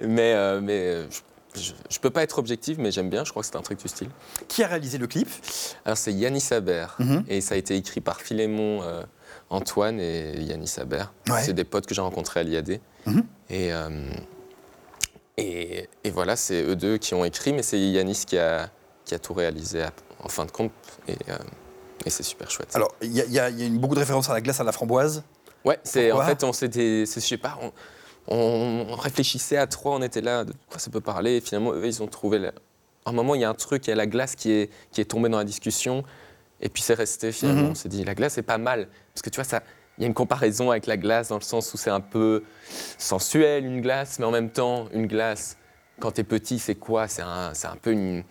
mais 0.00 0.34
euh, 0.34 0.60
mais 0.62 1.06
je, 1.54 1.98
peux 1.98 2.10
pas 2.10 2.22
être 2.22 2.38
objective, 2.38 2.78
mais 2.80 2.90
j'aime 2.90 3.10
bien. 3.10 3.24
Je 3.24 3.30
crois 3.30 3.42
que 3.42 3.48
c'est 3.48 3.56
un 3.56 3.62
truc 3.62 3.78
du 3.80 3.88
style. 3.88 4.08
Qui 4.48 4.62
a 4.62 4.68
réalisé 4.68 4.98
le 4.98 5.06
clip? 5.06 5.28
Alors 5.84 5.98
c'est 5.98 6.12
Yannis 6.12 6.40
Saber 6.40 6.86
Mhm. 6.98 7.24
et 7.28 7.40
ça 7.40 7.54
a 7.54 7.58
été 7.58 7.76
écrit 7.76 8.00
par 8.00 8.20
Philémon 8.20 8.82
Antoine 9.50 9.98
et 10.00 10.40
Yannis. 10.40 10.76
Ouais. 11.28 11.42
C'est 11.42 11.52
des 11.52 11.64
potes 11.64 11.86
que 11.86 11.94
j'ai 11.94 12.00
rencontrés 12.00 12.40
à 12.40 12.42
l'IAD. 12.44 12.80
Mhm. 13.06 13.24
Et, 13.50 13.72
euh, 13.72 13.88
et, 15.36 15.88
et 16.04 16.10
voilà, 16.10 16.36
c'est 16.36 16.62
eux 16.62 16.76
deux 16.76 16.98
qui 16.98 17.14
ont 17.14 17.24
écrit, 17.24 17.52
mais 17.52 17.62
c'est 17.62 17.78
Yannis 17.78 18.24
qui 18.26 18.38
a, 18.38 18.70
qui 19.04 19.14
a 19.14 19.18
tout 19.18 19.34
réalisé 19.34 19.82
à- 19.82 19.92
en 20.22 20.28
fin 20.28 20.44
de 20.44 20.50
compte. 20.50 20.72
Et, 21.08 21.16
euh, 21.28 21.36
et 22.04 22.10
c'est 22.10 22.22
super 22.22 22.50
chouette. 22.50 22.74
Alors, 22.74 22.94
il 23.02 23.12
y 23.12 23.20
a, 23.20 23.24
y 23.26 23.38
a- 23.38 23.50
il 23.50 23.58
y 23.58 23.62
a 23.62 23.66
une- 23.66 23.78
beaucoup 23.78 23.94
de 23.94 24.00
références 24.00 24.28
à 24.30 24.34
la 24.34 24.40
glace 24.40 24.60
à 24.60 24.64
la 24.64 24.72
framboise. 24.72 25.22
Ouais, 25.64 25.78
c'est 25.84 26.10
en 26.12 26.22
fait 26.22 26.42
on 26.42 26.54
s'était, 26.54 27.04
je 27.04 27.20
sais 27.20 27.36
pas, 27.36 27.58
on 28.28 28.86
réfléchissait 28.96 29.56
à 29.58 29.66
trois, 29.66 29.94
on 29.94 30.00
était 30.02 30.22
là, 30.22 30.44
de 30.44 30.54
quoi 30.70 30.78
ça 30.78 30.90
peut 30.90 31.00
parler. 31.02 31.36
Et 31.36 31.40
finalement, 31.42 31.72
eux, 31.74 31.84
ils 31.86 32.02
ont 32.02 32.06
trouvé. 32.06 32.38
la- 32.38 32.52
À 33.06 33.10
un 33.10 33.12
moment, 33.12 33.34
il 33.34 33.40
y 33.40 33.44
a 33.44 33.48
un 33.50 33.54
truc, 33.54 33.86
il 33.86 33.90
y 33.90 33.92
a 33.92 33.96
la 33.96 34.06
glace 34.06 34.34
qui 34.36 34.52
est 34.52 34.70
qui 34.92 35.00
est 35.00 35.04
tombée 35.06 35.28
dans 35.28 35.38
la 35.38 35.44
discussion, 35.44 36.04
et 36.60 36.68
puis 36.68 36.82
c'est 36.82 36.94
resté. 36.94 37.32
Finalement, 37.32 37.62
Mhm. 37.62 37.70
on 37.70 37.74
s'est 37.74 37.88
dit 37.88 38.04
la 38.04 38.14
glace 38.14 38.34
c'est 38.34 38.42
pas 38.42 38.58
mal 38.58 38.88
parce 39.14 39.22
que 39.22 39.30
tu 39.30 39.36
vois 39.36 39.44
ça. 39.44 39.62
Il 39.98 40.02
y 40.02 40.04
a 40.04 40.06
une 40.06 40.14
comparaison 40.14 40.70
avec 40.70 40.86
la 40.86 40.96
glace 40.96 41.28
dans 41.28 41.36
le 41.36 41.42
sens 41.42 41.74
où 41.74 41.76
c'est 41.76 41.90
un 41.90 42.00
peu 42.00 42.42
sensuel 42.98 43.64
une 43.66 43.80
glace, 43.80 44.18
mais 44.18 44.24
en 44.24 44.30
même 44.30 44.50
temps 44.50 44.88
une 44.92 45.06
glace 45.06 45.56
quand 46.00 46.12
t'es 46.12 46.24
petit 46.24 46.58
c'est 46.58 46.74
quoi? 46.74 47.08
C'est 47.08 47.22
un, 47.22 47.52
un 47.64 47.76
peu 47.80 47.92
une, 47.92 48.24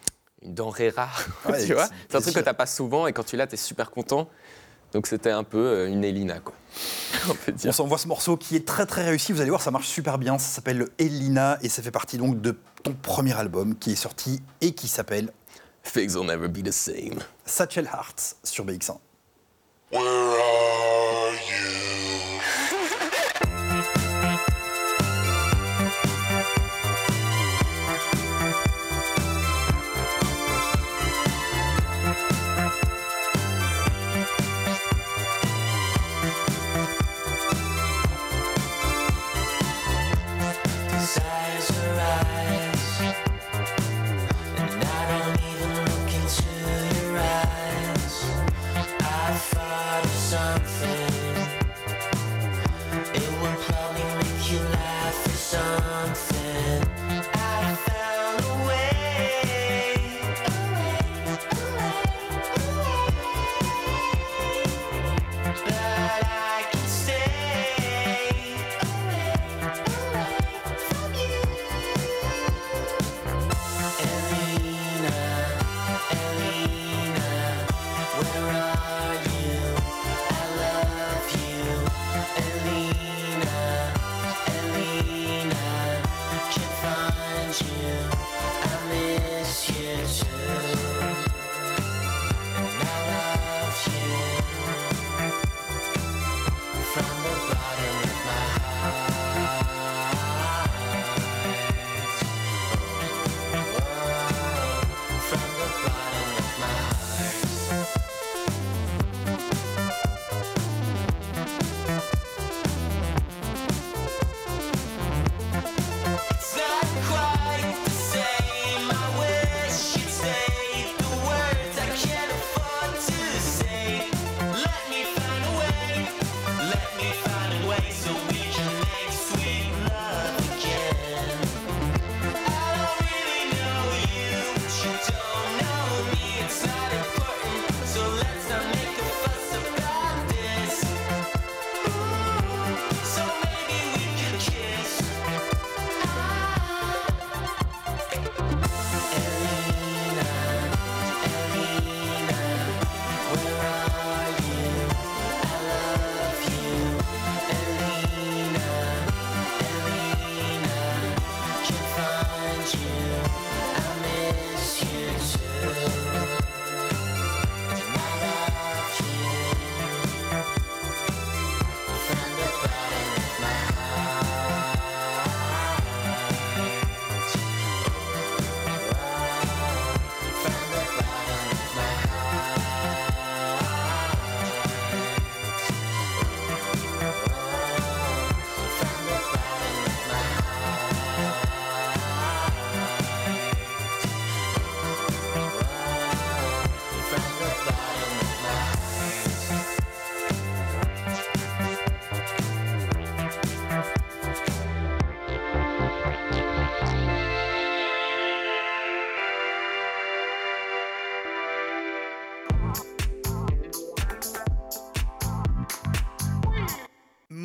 une 0.44 0.54
denrée 0.56 0.90
rare, 0.90 1.28
Ouais, 1.48 1.64
tu 1.66 1.74
vois? 1.74 1.88
c'est 2.10 2.18
un 2.18 2.22
truc 2.22 2.34
que 2.36 2.40
t'as 2.40 2.54
pas 2.54 2.66
souvent 2.66 3.06
et 3.08 3.14
quand 3.14 3.24
tu 3.26 3.36
l'as 3.38 3.48
t'es 3.48 3.58
super 3.58 3.92
content. 3.92 4.28
Donc 4.92 5.06
c'était 5.06 5.30
un 5.30 5.44
peu 5.44 5.60
euh, 5.60 5.88
une 5.88 6.04
Elina 6.04 6.40
quoi. 6.40 6.56
on 7.30 7.36
peut 7.36 7.52
dire. 7.52 7.70
On 7.70 7.74
s'envoie 7.74 8.00
ce 8.00 8.08
morceau 8.08 8.38
qui 8.38 8.56
est 8.56 8.66
très 8.68 8.88
très 8.88 9.04
réussi. 9.06 9.32
Vous 9.34 9.42
allez 9.42 9.52
voir, 9.52 9.62
ça 9.62 9.70
marche 9.70 9.88
super 9.88 10.18
bien. 10.18 10.40
Ça 10.40 10.48
s'appelle 10.48 10.88
Elina 10.98 11.60
et 11.62 11.70
ça 11.70 11.84
fait 11.84 11.92
partie 11.92 12.18
donc 12.18 12.42
de 12.42 12.58
ton 12.82 12.94
premier 12.96 13.38
album 13.38 13.76
qui 13.78 13.92
est 13.92 13.96
sorti 13.96 14.42
et 14.62 14.72
qui 14.74 14.88
s'appelle 14.88 15.32
Things 15.84 16.16
will 16.16 16.24
never 16.24 16.48
be 16.48 16.62
the 16.62 16.72
same. 16.72 17.24
Satchel 17.46 17.86
Hearts 17.86 18.36
sur 18.44 18.64
BX1. 18.64 19.00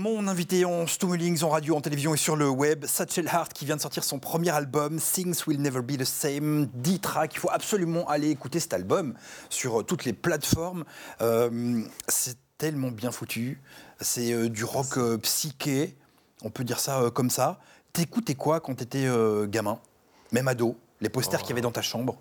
Invité 0.05 0.65
en 0.67 0.87
Stumulings, 0.87 1.43
en 1.45 1.49
radio, 1.49 1.77
en 1.77 1.81
télévision 1.81 2.15
et 2.15 2.19
sur 2.19 2.37
le 2.37 2.49
web. 2.49 2.85
Satchel 2.85 3.27
Hart 3.29 3.53
qui 3.53 3.65
vient 3.65 3.77
de 3.77 3.81
sortir 3.81 4.05
son 4.05 4.19
premier 4.19 4.51
album, 4.51 5.01
Things 5.01 5.43
Will 5.47 5.61
Never 5.61 5.81
Be 5.81 5.97
the 5.97 6.05
Same. 6.05 6.69
10 6.75 7.01
tracks, 7.01 7.33
il 7.35 7.39
faut 7.39 7.51
absolument 7.51 8.07
aller 8.09 8.29
écouter 8.29 8.61
cet 8.61 8.75
album 8.75 9.15
sur 9.49 9.81
euh, 9.81 9.83
toutes 9.83 10.05
les 10.05 10.13
plateformes. 10.13 10.85
Euh, 11.23 11.83
c'est 12.07 12.37
tellement 12.59 12.91
bien 12.91 13.13
foutu. 13.13 13.63
C'est 14.01 14.33
euh, 14.33 14.49
du 14.51 14.65
rock 14.65 14.99
euh, 14.99 15.17
psyché, 15.19 15.97
on 16.43 16.51
peut 16.51 16.65
dire 16.65 16.81
ça 16.81 17.11
comme 17.15 17.31
ça. 17.31 17.59
T'écoutais 17.95 18.35
quoi 18.35 18.61
quand 18.61 18.75
t'étais 18.75 19.07
gamin? 19.47 19.79
Même 20.33 20.49
ado 20.49 20.77
Les 21.01 21.09
posters 21.09 21.41
qu'il 21.41 21.51
y 21.51 21.53
avait 21.53 21.61
dans 21.61 21.71
ta 21.71 21.83
chambre? 21.83 22.17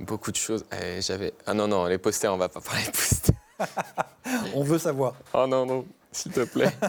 Beaucoup 0.00 0.32
de 0.32 0.36
choses. 0.36 0.64
Eh, 0.72 1.00
J'avais. 1.00 1.32
Ah 1.46 1.54
non, 1.54 1.68
non, 1.68 1.86
les 1.86 1.98
posters, 1.98 2.34
on 2.34 2.38
va 2.38 2.48
pas 2.48 2.60
parler 2.60 2.84
de 2.84 2.90
posters. 2.90 3.36
On 4.54 4.64
veut 4.64 4.78
savoir. 4.78 5.14
Oh 5.32 5.46
non, 5.46 5.64
non, 5.64 5.86
s'il 6.12 6.32
te 6.32 6.40
plaît. 6.44 6.70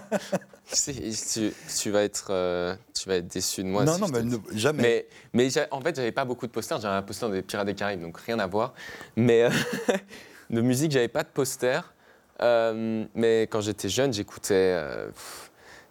Tu 0.75 1.91
vas 1.91 2.03
être, 2.03 2.27
euh, 2.31 2.75
tu 2.93 3.07
vas 3.09 3.15
être 3.15 3.27
déçu 3.27 3.63
de 3.63 3.67
moi. 3.67 3.83
non, 3.83 3.95
si 3.95 4.01
non, 4.01 4.07
mais 4.07 4.23
ne- 4.23 4.37
jamais. 4.57 5.07
Mais, 5.33 5.49
en 5.71 5.81
fait, 5.81 5.95
j'avais 5.95 6.11
pas 6.11 6.25
beaucoup 6.25 6.47
de 6.47 6.51
posters. 6.51 6.79
J'avais 6.79 6.95
un 6.95 7.01
poster 7.01 7.29
des 7.29 7.41
Pirates 7.41 7.65
des 7.67 7.75
Caraïbes, 7.75 8.01
donc 8.01 8.17
rien 8.19 8.39
à 8.39 8.47
voir. 8.47 8.73
Mais 9.15 9.43
euh, 9.43 9.49
de 10.49 10.61
musique, 10.61 10.91
j'avais 10.91 11.09
pas 11.09 11.23
de 11.23 11.27
posters. 11.29 11.93
Euh, 12.41 13.05
mais 13.13 13.43
quand 13.43 13.61
j'étais 13.61 13.89
jeune, 13.89 14.13
j'écoutais, 14.13 14.53
euh, 14.77 15.09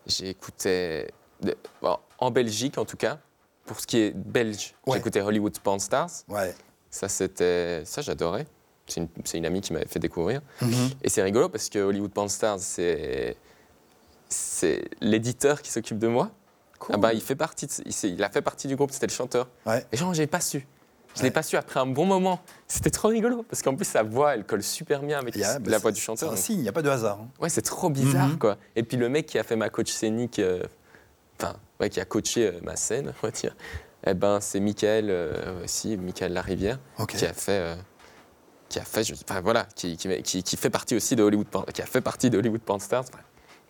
j'écoutais 0.06 1.08
bon, 1.80 1.98
en 2.18 2.30
Belgique 2.30 2.78
en 2.78 2.84
tout 2.84 2.96
cas. 2.96 3.18
Pour 3.64 3.78
ce 3.78 3.86
qui 3.86 3.98
est 3.98 4.10
belge, 4.16 4.74
Ouais. 4.86 4.96
j'écoutais 4.96 5.20
Hollywood 5.20 5.56
Porn 5.60 5.78
Stars. 5.78 6.10
Ouais. 6.28 6.54
Ça, 6.90 7.08
c'était, 7.08 7.84
ça, 7.84 8.02
j'adorais. 8.02 8.46
C'est 8.86 9.00
une, 9.00 9.08
c'est 9.24 9.38
une 9.38 9.46
amie 9.46 9.60
qui 9.60 9.72
m'avait 9.72 9.86
fait 9.86 9.98
découvrir. 10.00 10.40
Mhm. 10.60 10.72
Et 11.02 11.08
c'est 11.08 11.22
rigolo 11.22 11.48
parce 11.48 11.68
que 11.68 11.78
Hollywood 11.78 12.10
Porn 12.12 12.28
Stars, 12.28 12.58
c'est, 12.60 13.36
c'est 14.28 14.84
l'éditeur 15.00 15.62
qui 15.62 15.70
s'occupe 15.70 15.98
de 15.98 16.08
moi. 16.08 16.30
Ah 16.92 16.96
bah, 16.96 17.12
il, 17.12 17.20
fait 17.20 17.36
partie 17.36 17.66
de- 17.66 18.06
il, 18.08 18.24
a 18.24 18.28
fait 18.28 18.42
partie 18.42 18.66
du 18.66 18.74
groupe, 18.74 18.90
c'était 18.90 19.06
le 19.06 19.12
chanteur. 19.12 19.48
Ouais. 19.66 19.86
Et 19.92 19.96
genre, 19.96 20.12
j'ai 20.14 20.26
pas 20.26 20.40
su. 20.40 20.66
Je 21.14 21.20
Ouais. 21.20 21.26
l'ai 21.26 21.30
pas 21.30 21.42
su 21.44 21.56
après 21.56 21.78
un 21.78 21.86
bon 21.86 22.06
moment. 22.06 22.40
C'était 22.66 22.90
trop 22.90 23.08
rigolo 23.08 23.44
parce 23.48 23.62
qu'en 23.62 23.76
plus, 23.76 23.84
sa 23.84 24.02
voix, 24.02 24.34
elle 24.34 24.44
colle 24.44 24.62
super 24.64 25.00
bien 25.02 25.18
avec 25.20 25.38
bah, 25.38 25.58
la 25.64 25.76
c'est- 25.76 25.78
voix 25.82 25.92
du 25.92 26.00
c'est 26.00 26.06
chanteur. 26.06 26.30
un 26.30 26.32
donc- 26.34 26.42
signe, 26.42 26.58
il 26.58 26.62
n'y 26.62 26.68
a 26.68 26.72
pas 26.72 26.82
de 26.82 26.88
hasard. 26.88 27.20
hein. 27.20 27.28
Ouais, 27.40 27.50
c'est 27.50 27.62
trop 27.62 27.88
bizarre, 27.90 28.28
Mhm. 28.28 28.38
quoi. 28.38 28.56
Et 28.74 28.82
puis 28.82 28.96
le 28.96 29.08
mec 29.08 29.26
qui 29.26 29.38
a 29.38 29.44
fait 29.44 29.54
ma 29.56 29.68
coach 29.68 29.92
scénique, 29.92 30.38
euh, 30.40 30.62
enfin, 31.40 31.54
ouais, 31.80 31.88
qui 31.90 32.00
a 32.00 32.04
coaché 32.04 32.48
euh, 32.48 32.60
ma 32.62 32.74
scène, 32.74 33.12
on 33.22 33.26
va 33.26 33.30
dire, 33.30 33.54
eh 34.06 34.14
ben, 34.14 34.40
c'est 34.40 34.58
Michael 34.58 35.06
euh, 35.10 35.62
aussi, 35.62 35.96
Michael 35.98 36.32
Larivière, 36.32 36.80
Ok. 36.98 37.14
qui 37.14 37.24
a 37.26 37.32
fait, 37.32 37.76
qui 38.72 38.78
a 38.80 38.84
fait, 38.84 39.04
enfin 39.28 39.40
voilà, 39.42 39.66
qui, 39.76 39.96
qui, 39.96 40.42
qui- 40.42 40.56
fait 40.56 40.70
partie 40.70 40.96
aussi 40.96 41.14
de 41.14 41.22
Hollywood, 41.22 41.46
qui 41.74 41.82
a 41.82 41.86
fait 41.86 42.00
partie 42.00 42.30
de 42.30 42.38
Hollywood 42.38 42.60
Porn 42.62 42.80
Stars, 42.80 43.04
enfin, 43.08 43.22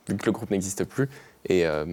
vu 0.09 0.17
que 0.17 0.27
le 0.27 0.33
groupe 0.33 0.51
n'existe 0.51 0.85
plus. 0.85 1.09
Et, 1.49 1.67
euh, 1.67 1.85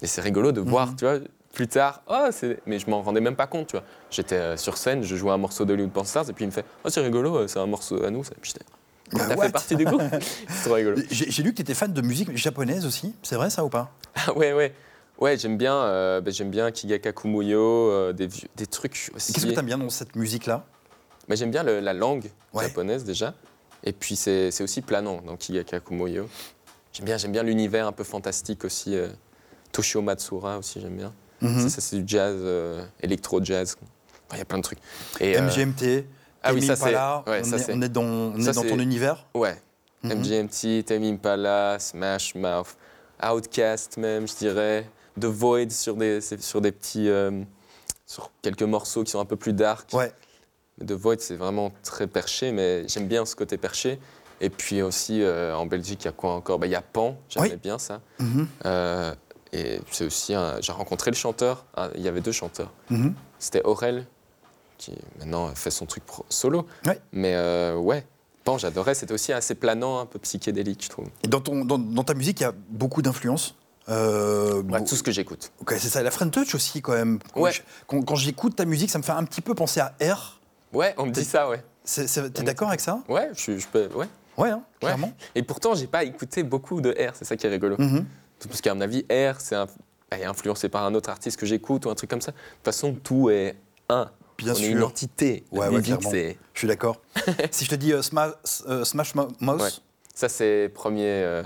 et 0.00 0.06
c'est 0.06 0.22
rigolo 0.22 0.50
de 0.52 0.60
voir, 0.60 0.88
Mhm. 0.88 0.96
tu 0.96 1.04
vois. 1.04 1.18
Plus 1.52 1.66
tard, 1.68 2.02
oh, 2.08 2.28
mais 2.66 2.78
je 2.78 2.88
m'en 2.88 3.02
rendais 3.02 3.20
même 3.20 3.34
pas 3.36 3.46
compte, 3.48 3.66
tu 3.66 3.76
vois. 3.76 3.84
J'étais 4.10 4.36
euh, 4.36 4.56
sur 4.56 4.76
scène, 4.78 5.02
je 5.02 5.16
jouais 5.16 5.32
un 5.32 5.36
morceau 5.36 5.64
d'Hollywood 5.64 5.90
Porn 5.92 6.06
Stars, 6.06 6.30
et 6.30 6.32
puis 6.32 6.44
il 6.44 6.46
me 6.48 6.52
fait, 6.52 6.64
oh, 6.84 6.88
c'est 6.88 7.00
rigolo, 7.00 7.36
euh, 7.36 7.46
c'est 7.48 7.58
un 7.58 7.66
morceau 7.66 8.02
à 8.04 8.10
nous. 8.10 8.22
ça. 8.24 8.32
Puis 8.40 8.52
j'étais, 8.54 8.64
Bah, 9.12 9.24
t'as 9.28 9.36
fait 9.46 9.52
partie 9.52 9.74
du 9.76 9.84
groupe? 9.84 10.00
C'est 10.48 10.64
trop 10.64 10.74
rigolo. 10.74 10.96
J'ai 11.10 11.42
lu 11.42 11.50
que 11.50 11.56
tu 11.56 11.62
étais 11.62 11.74
fan 11.74 11.92
de 11.92 12.00
musique 12.02 12.34
japonaise 12.36 12.86
aussi. 12.86 13.14
C'est 13.24 13.34
vrai 13.34 13.50
ça 13.50 13.64
ou 13.64 13.68
pas? 13.68 13.90
Ah 14.14 14.32
ouais, 14.34 14.52
ouais. 14.52 14.72
Ouais, 15.18 15.36
j'aime 15.36 15.58
bien, 15.58 15.74
euh, 15.74 16.22
j'aime 16.28 16.50
bien 16.50 16.70
Kigaka 16.70 17.12
Kumuyo, 17.12 17.60
euh, 17.90 18.12
des, 18.12 18.28
des 18.56 18.66
trucs 18.66 19.10
aussi. 19.14 19.32
Qu'est-ce 19.32 19.46
que 19.46 19.52
tu 19.52 19.58
aimes 19.58 19.66
bien 19.66 19.76
dans 19.78 19.90
cette 19.90 20.14
musique-là? 20.16 20.64
Ben, 21.30 21.36
j'aime 21.36 21.52
bien 21.52 21.62
le- 21.62 21.78
la 21.78 21.92
langue 21.94 22.28
Ouais. 22.52 22.64
japonaise 22.66 23.04
déjà. 23.04 23.34
Et 23.84 23.92
puis 23.92 24.16
c'est 24.16 24.50
aussi 24.62 24.82
planant 24.82 25.22
dans 25.22 25.36
Kigaka 25.36 25.78
Kumuyo. 25.78 26.28
J'aime 26.92 27.06
bien, 27.06 27.16
j'aime 27.18 27.30
bien 27.30 27.44
l'univers 27.44 27.86
un 27.86 27.92
peu 27.92 28.02
fantastique 28.02 28.64
aussi. 28.64 28.96
euh, 28.96 29.08
Toshio 29.70 30.02
Matsura 30.02 30.58
aussi, 30.58 30.80
j'aime 30.80 30.96
bien. 30.96 31.14
Mhm. 31.40 31.60
Ça, 31.60 31.68
ça, 31.76 31.80
c'est 31.80 31.96
du 31.98 32.02
jazz, 32.04 32.34
euh, 32.40 32.84
électro-jazz. 33.00 33.76
Enfin, 33.78 33.86
Il 34.34 34.38
y 34.38 34.42
a 34.42 34.44
plein 34.44 34.58
de 34.58 34.62
trucs. 34.64 34.80
Et, 35.20 35.36
euh, 35.38 35.42
MGMT, 35.42 36.04
ah 36.42 36.52
oui, 36.52 36.66
Tame 36.66 36.76
ça, 36.76 36.84
c'est- 36.84 36.94
ouais, 36.94 36.98
on, 37.26 37.32
est, 37.32 37.58
c'est- 37.58 37.72
on 37.72 37.80
est 37.82 37.88
dans, 37.88 38.02
on 38.02 38.36
est 38.36 38.42
ça, 38.42 38.52
dans 38.52 38.62
ton 38.64 38.78
univers 38.80 39.24
Ouais. 39.32 39.56
Mhm. 40.02 40.10
MGMT, 40.18 40.82
Tame 40.84 41.04
Impala, 41.04 41.78
Smash 41.78 42.34
Mouth, 42.34 42.76
Outcast 43.24 43.96
même, 43.98 44.26
je 44.26 44.34
dirais. 44.34 44.84
The 45.20 45.26
Void 45.26 45.70
sur 45.70 45.94
des, 45.94 46.20
sur 46.20 46.60
des 46.60 46.72
petits. 46.72 47.08
euh, 47.08 47.42
sur 48.06 48.32
quelques 48.42 48.64
morceaux 48.64 49.04
qui 49.04 49.12
sont 49.12 49.20
un 49.20 49.24
peu 49.24 49.36
plus 49.36 49.52
dark. 49.52 49.88
Ouais. 49.92 50.12
The 50.86 50.92
Void, 50.92 51.16
c'est 51.20 51.36
vraiment 51.36 51.72
très 51.82 52.06
perché, 52.06 52.52
mais 52.52 52.86
j'aime 52.88 53.06
bien 53.08 53.24
ce 53.26 53.36
côté 53.36 53.56
perché. 53.58 53.98
Et 54.40 54.48
puis 54.50 54.80
aussi, 54.82 55.22
euh, 55.22 55.54
en 55.54 55.66
Belgique, 55.66 56.02
il 56.02 56.04
y 56.06 56.08
a 56.08 56.12
quoi 56.12 56.32
encore? 56.34 56.58
Bah, 56.58 56.66
Il 56.66 56.72
y 56.72 56.74
a 56.76 56.80
Pan, 56.82 57.16
j'aimais 57.28 57.50
Oui. 57.52 57.56
bien 57.62 57.78
ça. 57.78 58.00
Mhm. 58.18 58.46
Euh, 58.64 59.14
et 59.52 59.80
c'est 59.90 60.04
aussi. 60.06 60.34
J'ai 60.60 60.72
rencontré 60.72 61.10
le 61.10 61.16
chanteur. 61.16 61.66
Ah, 61.76 61.90
Il 61.94 62.00
y 62.02 62.08
avait 62.08 62.20
deux 62.22 62.32
chanteurs. 62.32 62.72
Mhm. 62.88 63.14
C'était 63.38 63.62
Aurel, 63.64 64.06
qui 64.78 64.94
maintenant 65.18 65.54
fait 65.54 65.70
son 65.70 65.84
truc 65.86 66.04
pro- 66.06 66.24
solo. 66.30 66.66
Mais 67.12 67.34
euh, 67.34 67.76
ouais, 67.76 68.06
Pan, 68.44 68.56
j'adorais. 68.56 68.94
C'était 68.94 69.12
aussi 69.12 69.32
assez 69.34 69.54
planant, 69.54 69.98
un 70.00 70.06
peu 70.06 70.18
psychédélique, 70.18 70.84
je 70.84 70.88
trouve. 70.88 71.06
Et 71.22 71.28
dans, 71.28 71.40
ton, 71.40 71.64
dans, 71.66 71.78
dans 71.78 72.04
ta 72.04 72.14
musique, 72.14 72.40
il 72.40 72.44
y 72.44 72.46
a 72.46 72.54
beaucoup 72.70 73.02
d'influences. 73.02 73.56
Euh, 73.90 74.56
Ouais, 74.62 74.78
bon, 74.78 74.84
tout 74.84 74.94
ce 74.96 75.02
que 75.02 75.10
j'écoute. 75.12 75.52
ok, 75.60 75.74
c'est 75.78 75.88
ça, 75.88 76.02
la 76.02 76.10
French 76.10 76.30
Touch 76.32 76.54
aussi 76.54 76.80
quand 76.80 76.92
même. 76.92 77.18
Quand 77.34 77.40
Ouais. 77.40 77.52
je- 77.52 77.62
Quand, 77.86 78.00
quand 78.02 78.14
j'écoute 78.14 78.56
ta 78.56 78.64
musique, 78.64 78.88
ça 78.90 78.98
me 78.98 79.02
fait 79.02 79.12
un 79.12 79.24
petit 79.24 79.40
peu 79.42 79.54
penser 79.54 79.80
à 79.80 79.94
R. 80.00 80.39
Ouais, 80.72 80.94
on 80.98 81.06
me 81.06 81.10
dit 81.12 81.24
ça, 81.24 81.48
ouais. 81.48 81.62
T'es 81.84 82.42
d'accord 82.42 82.68
avec 82.68 82.80
ça? 82.80 83.02
Ouais, 83.08 83.30
je, 83.34 83.56
je 83.58 83.66
peux. 83.66 83.88
Ouais. 83.94 84.06
Ouais, 84.36 84.50
hein, 84.50 84.62
Ouais. 84.82 84.88
clairement. 84.88 85.12
Et 85.34 85.42
pourtant, 85.42 85.74
j'ai 85.74 85.86
pas 85.86 86.04
écouté 86.04 86.42
beaucoup 86.42 86.80
de 86.80 86.90
R, 86.90 87.12
c'est 87.14 87.24
ça 87.24 87.36
qui 87.36 87.46
est 87.46 87.50
rigolo. 87.50 87.76
Mhm. 87.78 88.04
Parce 88.48 88.60
qu'à 88.60 88.74
mon 88.74 88.80
avis, 88.80 89.04
R, 89.10 89.40
c'est 89.40 89.56
est 90.12 90.24
influencé 90.24 90.68
par 90.68 90.84
un 90.84 90.94
autre 90.94 91.10
artiste 91.10 91.38
que 91.38 91.46
j'écoute 91.46 91.86
ou 91.86 91.90
un 91.90 91.94
truc 91.94 92.10
comme 92.10 92.20
ça. 92.20 92.32
De 92.32 92.36
toute 92.36 92.64
façon, 92.64 92.94
tout 92.94 93.30
est 93.30 93.56
un. 93.88 94.10
Bien 94.38 94.54
on 94.54 94.56
est 94.56 94.60
sûr. 94.60 94.76
une 94.76 94.82
entité. 94.82 95.44
Ouais, 95.52 95.68
clairement. 95.82 96.10
c'est. 96.10 96.38
Je 96.54 96.58
suis 96.60 96.68
d'accord. 96.68 97.00
si 97.50 97.64
je 97.64 97.70
te 97.70 97.74
dis 97.74 97.92
euh, 97.92 98.00
Sma- 98.00 98.34
euh, 98.68 98.84
Smash 98.84 99.14
Mo- 99.14 99.28
Mouth, 99.40 99.60
Ouais. 99.60 99.68
Ça, 100.14 100.28
c'est 100.28 100.70
premier, 100.74 101.04
euh, 101.06 101.42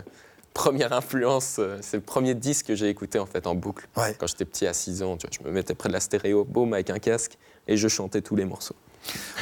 première 0.55 0.93
influence. 0.93 1.61
c'est 1.81 1.97
le 1.97 2.03
premier 2.03 2.35
disque 2.35 2.67
que 2.67 2.75
j'ai 2.75 2.89
écouté 2.89 3.19
en 3.19 3.27
fait 3.27 3.47
en 3.47 3.55
boucle. 3.55 3.87
Quand 4.19 4.27
j'étais 4.27 4.45
petit 4.45 4.67
à 4.67 4.73
6 4.73 5.03
ans, 5.03 5.17
tu 5.17 5.27
vois, 5.27 5.37
je 5.41 5.47
me 5.47 5.53
mettais 5.53 5.75
près 5.75 5.89
de 5.89 5.93
la 5.95 6.01
stéréo, 6.01 6.45
boum, 6.45 6.73
avec 6.73 6.91
un 6.91 6.99
casque, 6.99 7.37
et 7.67 7.77
je 7.77 7.89
chantais 7.89 8.23
tous 8.23 8.37
les 8.37 8.45
morceaux. 8.45 8.77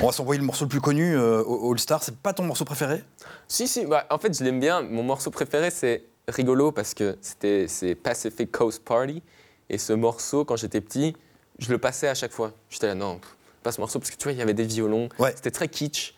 On 0.01 0.07
va 0.07 0.13
s'envoyer 0.13 0.41
le 0.41 0.47
morceau 0.47 0.65
le 0.65 0.69
plus 0.69 0.81
connu, 0.81 1.17
euh, 1.17 1.43
All 1.71 1.79
Star. 1.79 2.03
C'est 2.03 2.17
pas 2.17 2.33
ton 2.33 2.45
morceau 2.45 2.65
préféré? 2.65 3.03
Si, 3.49 3.69
si, 3.69 3.87
bah, 3.87 4.07
en 4.11 4.19
fait, 4.19 4.37
je 4.37 4.43
l'aime 4.45 4.61
bien. 4.61 4.83
Mon 4.83 5.03
morceau 5.03 5.31
préféré, 5.31 5.71
c'est 5.71 6.05
rigolo 6.29 6.73
parce 6.73 6.95
que 6.95 7.17
c'était 7.21 7.67
c'est 7.69 7.95
Pacific 7.95 8.51
Coast 8.51 8.83
Party. 8.85 9.23
Et 9.71 9.79
ce 9.79 9.93
morceau, 9.93 10.45
quand 10.45 10.57
j'étais 10.57 10.81
petit, 10.81 11.17
je 11.59 11.71
le 11.71 11.79
passais 11.79 12.09
à 12.09 12.15
chaque 12.15 12.33
fois. 12.33 12.53
J'étais 12.71 12.87
là, 12.89 12.95
non, 12.95 13.21
pas 13.63 13.73
ce 13.73 13.81
morceau, 13.81 13.99
parce 13.99 14.11
que 14.11 14.17
tu 14.17 14.25
vois, 14.25 14.33
il 14.33 14.39
y 14.39 14.43
avait 14.43 14.55
des 14.55 14.65
violons. 14.65 15.09
Ouais. 15.19 15.33
C'était 15.37 15.51
très 15.51 15.69
kitsch. 15.69 16.15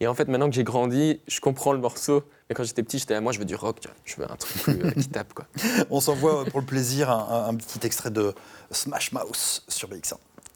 Et 0.00 0.06
en 0.08 0.14
fait, 0.14 0.26
maintenant 0.28 0.48
que 0.48 0.54
j'ai 0.54 0.64
grandi, 0.64 1.20
je 1.28 1.40
comprends 1.40 1.72
le 1.72 1.78
morceau. 1.78 2.24
Mais 2.48 2.54
quand 2.56 2.64
j'étais 2.64 2.82
petit, 2.82 2.98
j'étais 2.98 3.14
là, 3.14 3.20
moi, 3.20 3.32
je 3.32 3.38
veux 3.38 3.44
du 3.44 3.54
rock, 3.54 3.78
je 4.04 4.16
veux 4.16 4.30
un 4.30 4.36
truc 4.36 4.62
plus, 4.62 4.84
euh, 4.84 4.90
qui 5.00 5.08
tape, 5.08 5.32
quoi. 5.32 5.46
On 5.90 6.00
s'envoie 6.00 6.40
euh, 6.42 6.44
pour 6.44 6.60
le 6.60 6.66
plaisir 6.66 7.08
un, 7.10 7.44
un- 7.46 7.48
un 7.48 7.54
petit 7.54 7.84
extrait 7.86 8.10
de 8.10 8.34
Smash 8.72 9.12
Mouth 9.12 9.62
sur 9.68 9.88
BX1. 9.88 10.14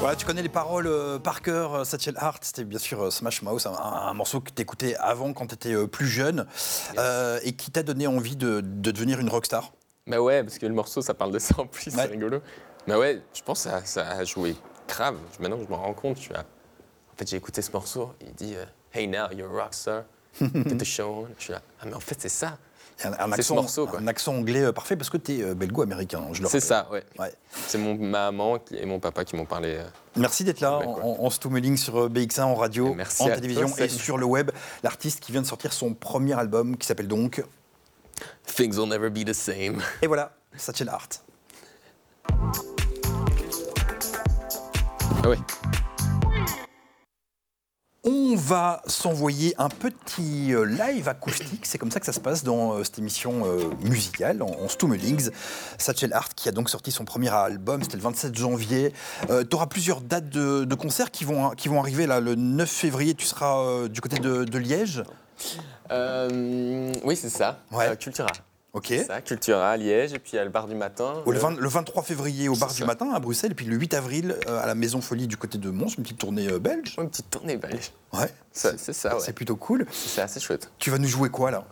Voilà, 0.00 0.14
tu 0.14 0.24
connais 0.24 0.42
les 0.42 0.48
paroles 0.48 0.86
euh, 0.86 1.18
par 1.18 1.42
cœur, 1.42 1.74
euh, 1.74 1.84
Satchel 1.84 2.14
Hart, 2.18 2.44
c'était 2.44 2.62
bien 2.64 2.78
sûr 2.78 3.02
euh, 3.02 3.10
Smash 3.10 3.42
Mouth, 3.42 3.66
un, 3.66 3.72
un 3.72 4.14
morceau 4.14 4.40
que 4.40 4.50
t'écoutais 4.50 4.94
avant 4.96 5.32
quand 5.32 5.48
t'étais 5.48 5.74
euh, 5.74 5.88
plus 5.88 6.06
jeune 6.06 6.46
et 7.42 7.52
qui 7.56 7.70
t'a 7.72 7.82
donné 7.82 8.06
envie 8.06 8.36
de, 8.36 8.60
de 8.60 8.90
devenir 8.92 9.18
une 9.18 9.28
rockstar. 9.28 9.72
Bah 10.06 10.20
ouais, 10.20 10.42
parce 10.44 10.58
que 10.58 10.66
le 10.66 10.72
morceau, 10.74 11.02
ça 11.02 11.14
parle 11.14 11.32
de 11.32 11.38
ça 11.40 11.54
en 11.58 11.66
plus, 11.66 11.86
Ouais. 11.94 12.02
c'est 12.02 12.10
rigolo. 12.12 12.40
Mais 12.86 12.94
ouais, 12.94 13.20
je 13.34 13.42
pense 13.42 13.64
que 13.64 13.70
ça, 13.70 13.84
ça 13.84 14.08
a 14.08 14.24
joué 14.24 14.54
grave. 14.86 15.16
Maintenant 15.40 15.58
que 15.58 15.64
je 15.64 15.68
m'en 15.68 15.78
rends 15.82 15.94
compte. 15.94 16.16
En 16.32 17.16
fait, 17.18 17.28
j'ai 17.28 17.36
écouté 17.36 17.60
ce 17.60 17.72
morceau. 17.72 18.12
Il 18.20 18.32
dit 18.34 18.54
Hey 18.94 19.08
now, 19.08 19.26
you're 19.36 19.50
a 19.52 19.64
rock 19.64 19.74
the 20.40 20.84
show 20.84 21.26
on. 21.26 21.28
Je 21.38 21.44
suis 21.44 21.52
là. 21.52 21.62
Ah, 21.80 21.84
mais 21.86 21.94
en 21.94 22.00
fait, 22.00 22.16
c'est 22.20 22.28
ça. 22.28 22.58
Un, 23.04 23.12
un 23.12 23.28
ce 23.28 23.34
accent, 23.34 23.54
morceau, 23.54 23.86
quoi. 23.86 24.00
un 24.00 24.08
accent 24.08 24.34
anglais 24.34 24.62
euh, 24.64 24.72
parfait 24.72 24.96
parce 24.96 25.08
que 25.08 25.18
tu 25.18 25.38
es 25.38 25.54
belgo-américain. 25.54 26.20
je 26.32 26.42
le 26.42 26.48
C'est 26.48 26.58
ça, 26.58 26.88
ouais. 26.90 27.04
Ouais. 27.16 27.32
C'est 27.68 27.78
mon 27.78 27.94
maman 27.94 28.58
et 28.72 28.86
mon 28.86 28.98
papa 28.98 29.24
qui 29.24 29.36
m'ont 29.36 29.44
parlé. 29.44 29.76
euh, 29.76 29.84
Merci 30.16 30.42
d'être 30.42 30.58
là 30.60 30.78
en, 30.78 31.24
en, 31.24 31.30
sur 31.30 31.46
euh, 31.96 32.08
BX1, 32.08 32.42
en 32.42 32.54
radio, 32.56 32.94
Merci 32.94 33.22
en 33.22 33.26
télévision 33.26 33.68
et 33.76 33.88
sur 33.88 34.18
le 34.18 34.26
web. 34.26 34.50
L'artiste 34.82 35.20
qui 35.20 35.30
vient 35.30 35.42
de 35.42 35.46
sortir 35.46 35.72
son 35.72 35.94
premier 35.94 36.36
album 36.36 36.76
qui 36.76 36.88
s'appelle 36.88 37.06
donc. 37.06 37.44
Things 38.46 38.76
will 38.76 38.88
never 38.88 39.10
be 39.10 39.24
the 39.24 39.32
same. 39.32 39.80
Et 40.02 40.08
voilà, 40.08 40.32
Satchel 40.56 40.88
Hart. 40.88 41.22
Ah 45.22 45.28
ouais. 45.28 45.38
On 48.10 48.36
va 48.36 48.80
s'envoyer 48.86 49.54
un 49.58 49.68
petit 49.68 50.54
euh, 50.54 50.62
live 50.64 51.08
acoustique, 51.08 51.66
c'est 51.66 51.76
comme 51.76 51.90
ça 51.90 52.00
que 52.00 52.06
ça 52.06 52.14
se 52.14 52.20
passe 52.20 52.42
dans 52.42 52.72
euh, 52.72 52.82
cette 52.82 52.98
émission 52.98 53.42
euh, 53.44 53.64
musicale, 53.82 54.42
en, 54.42 54.46
en 54.46 54.66
Stummelings. 54.66 55.28
Satchel 55.76 56.14
Hart 56.14 56.32
qui 56.32 56.48
a 56.48 56.52
donc 56.52 56.70
sorti 56.70 56.90
son 56.90 57.04
premier 57.04 57.28
album, 57.28 57.82
c'était 57.82 57.98
le 57.98 58.02
27 58.02 58.34
janvier. 58.34 58.94
tu 59.28 59.54
auras 59.54 59.66
plusieurs 59.66 60.00
dates 60.00 60.30
de, 60.30 60.64
de 60.64 60.74
concerts 60.74 61.10
qui 61.10 61.24
vont, 61.24 61.50
qui 61.50 61.68
vont 61.68 61.80
arriver 61.80 62.06
là. 62.06 62.20
Le 62.20 62.34
9 62.34 62.66
février, 62.66 63.14
tu 63.14 63.26
seras 63.26 63.58
euh, 63.58 63.88
du 63.88 64.00
côté 64.00 64.18
de, 64.18 64.44
de 64.44 64.58
Liège? 64.58 65.02
Euh, 65.90 66.92
oui, 67.04 67.14
c'est 67.14 67.28
ça. 67.28 67.60
Ouais. 67.70 67.88
Euh, 67.88 67.94
Cultura. 67.96 68.28
Ok. 68.74 68.92
Ça, 69.06 69.20
Cultura 69.22 69.70
à 69.70 69.76
Liège, 69.76 70.12
et 70.12 70.18
puis 70.18 70.32
il 70.34 70.36
y 70.36 70.38
a 70.38 70.44
le 70.44 70.50
bar 70.50 70.66
du 70.66 70.74
matin. 70.74 71.22
Le, 71.26 71.38
20 71.38 71.58
le 71.58 71.68
23 71.68 72.02
février 72.02 72.48
au 72.48 72.54
bar 72.54 72.72
du 72.72 72.84
matin 72.84 73.10
à 73.14 73.18
Bruxelles, 73.18 73.52
et 73.52 73.54
puis 73.54 73.64
le 73.64 73.76
8 73.76 73.94
avril 73.94 74.36
euh, 74.46 74.62
à 74.62 74.66
la 74.66 74.74
Maison 74.74 75.00
Folie 75.00 75.26
du 75.26 75.36
côté 75.36 75.56
de 75.56 75.70
Mons, 75.70 75.88
une 75.96 76.02
petite 76.02 76.18
tournée 76.18 76.48
euh, 76.48 76.58
belge. 76.58 76.94
Une 76.98 77.08
petite 77.08 77.30
tournée 77.30 77.56
belge. 77.56 77.92
Ouais, 78.12 78.30
C'est 78.52 78.78
ça, 78.92 79.14
ouais. 79.14 79.20
c'est 79.20 79.32
plutôt 79.32 79.56
cool. 79.56 79.86
C'est 79.90 80.20
assez 80.20 80.38
chouette. 80.38 80.70
Tu 80.78 80.90
vas 80.90 80.98
nous 80.98 81.08
jouer 81.08 81.30
quoi 81.30 81.50
là? 81.50 81.64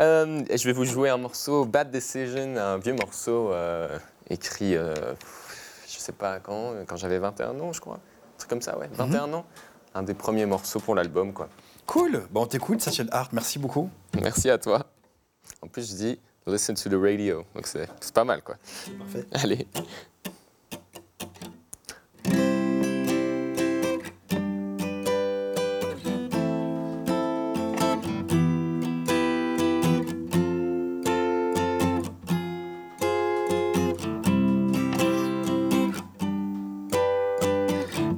Euh, 0.00 0.42
je 0.52 0.64
vais 0.64 0.72
vous 0.72 0.84
jouer 0.84 1.08
un 1.08 1.18
morceau, 1.18 1.64
Bad 1.64 1.90
Decision, 1.90 2.56
un 2.56 2.78
vieux 2.78 2.94
morceau 2.94 3.52
euh, 3.52 3.96
écrit, 4.28 4.76
euh, 4.76 4.94
je 5.88 5.98
sais 5.98 6.12
pas 6.12 6.40
quand, 6.40 6.72
quand 6.86 6.96
j'avais 6.96 7.18
21 7.18 7.60
ans, 7.60 7.72
je 7.72 7.80
crois. 7.80 7.96
Un 7.96 8.38
truc 8.38 8.50
comme 8.50 8.62
ça, 8.62 8.76
ouais, 8.78 8.88
21 8.92 9.32
ans. 9.32 9.44
Un 9.94 10.02
des 10.02 10.14
premiers 10.14 10.46
morceaux 10.46 10.80
pour 10.80 10.96
l'album, 10.96 11.32
quoi. 11.32 11.48
Cool. 11.86 12.24
Bon, 12.30 12.42
on 12.42 12.46
t'écoute, 12.46 12.86
Hart, 13.12 13.32
merci 13.32 13.58
beaucoup. 13.58 13.88
Merci 14.20 14.50
à 14.50 14.58
toi. 14.58 14.86
En 15.62 15.68
plus, 15.68 15.90
je 15.90 15.96
dis 15.96 16.18
listen 16.46 16.74
to 16.74 16.90
the 16.90 17.00
radio, 17.00 17.44
donc 17.54 17.66
c'est 17.66 17.88
c'est 18.00 18.14
pas 18.14 18.24
mal, 18.24 18.42
quoi. 18.42 18.56
Parfait. 18.98 19.24
Allez. 19.32 19.66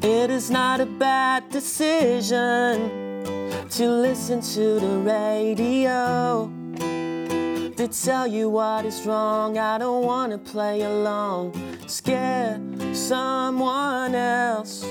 It 0.03 0.31
is 0.31 0.51
not 0.51 0.81
a 0.81 0.87
bad 0.87 1.49
decision 1.51 2.91
to 3.71 3.89
listen 3.89 4.41
to 4.41 4.81
the 4.81 4.99
radio. 5.05 6.51
To 7.77 7.87
tell 7.89 8.27
you 8.27 8.49
what 8.49 8.87
is 8.87 9.05
wrong, 9.05 9.59
I 9.59 9.77
don't 9.77 10.03
wanna 10.03 10.39
play 10.39 10.81
along. 10.81 11.53
Scare 11.87 12.59
someone 12.95 14.15
else. 14.15 14.83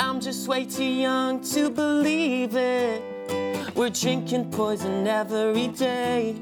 I'm 0.00 0.20
just 0.20 0.48
way 0.48 0.64
too 0.64 0.82
young 0.82 1.40
to 1.52 1.70
believe 1.70 2.56
it. 2.56 3.00
We're 3.76 3.90
drinking 3.90 4.50
poison 4.50 5.06
every 5.06 5.68
day. 5.68 6.34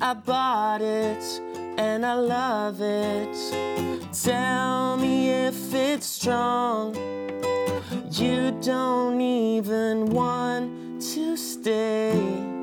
I 0.00 0.14
bought 0.14 0.80
it 0.80 1.22
and 1.76 2.06
I 2.06 2.14
love 2.14 2.80
it. 2.80 3.36
Tell 4.10 4.96
me 4.96 5.28
if 5.28 5.74
it's 5.74 6.06
strong. 6.06 6.94
You 8.10 8.52
don't 8.62 9.20
even 9.20 10.06
want 10.06 11.02
to 11.12 11.36
stay. 11.36 12.61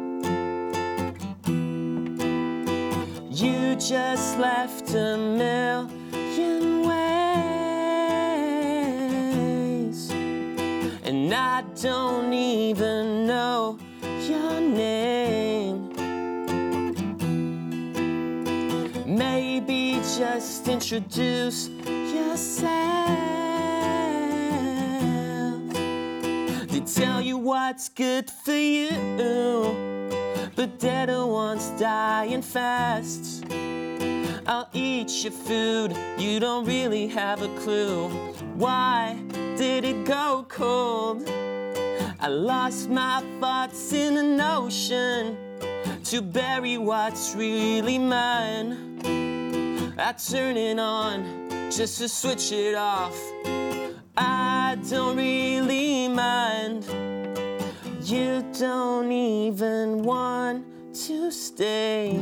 You 3.42 3.76
just 3.76 4.38
left 4.38 4.90
a 4.90 5.16
million 5.16 6.86
ways. 6.86 7.20
And 11.06 11.34
I 11.34 11.64
don't 11.82 12.34
even 12.34 13.26
know 13.26 13.78
your 14.04 14.60
name. 14.60 15.88
Maybe 19.06 20.02
just 20.18 20.68
introduce 20.68 21.70
yourself. 21.70 22.68
They 26.68 26.82
tell 26.82 27.22
you 27.22 27.38
what's 27.38 27.88
good 27.88 28.30
for 28.30 28.52
you, 28.52 28.90
but 30.60 30.78
they're 30.78 31.26
ones 31.26 31.70
dying 31.80 32.42
fast. 32.42 33.46
I'll 34.46 34.68
eat 34.74 35.24
your 35.24 35.32
food, 35.32 35.96
you 36.18 36.42
don't 36.42 36.66
really 36.66 37.08
have 37.08 37.42
a 37.42 37.48
clue. 37.60 38.10
Why 38.56 39.18
did 39.56 39.86
it 39.86 40.04
go 40.04 40.46
cold? 40.50 41.24
I 42.20 42.28
lost 42.28 42.90
my 42.90 43.24
thoughts 43.40 43.94
in 43.94 44.18
an 44.18 44.42
ocean 44.42 45.38
to 46.04 46.22
bury 46.22 46.78
what's 46.78 47.36
really 47.36 47.98
mine. 47.98 49.00
I 49.98 50.12
turn 50.12 50.58
it 50.58 50.78
on 50.78 51.72
just 51.72 52.00
to 52.00 52.10
switch 52.10 52.52
it 52.52 52.76
off. 52.76 53.18
I 54.18 54.78
don't 54.90 55.16
really 55.16 56.10
mind. 56.10 57.09
You 58.10 58.44
don't 58.58 59.12
even 59.12 60.02
want 60.02 60.66
to 61.06 61.30
stay. 61.30 62.20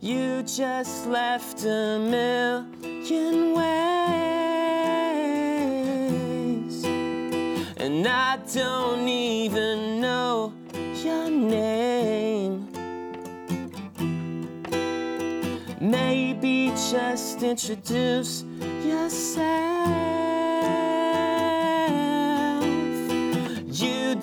You 0.00 0.42
just 0.44 1.06
left 1.06 1.64
a 1.64 1.98
million 1.98 3.52
ways. 3.52 3.74
And 7.76 8.08
I 8.08 8.38
don't 8.54 9.06
even 9.06 10.00
know 10.00 10.54
your 11.04 11.28
name. 11.28 12.70
Maybe 15.78 16.70
just 16.90 17.42
introduce 17.42 18.44
yourself. 18.82 20.37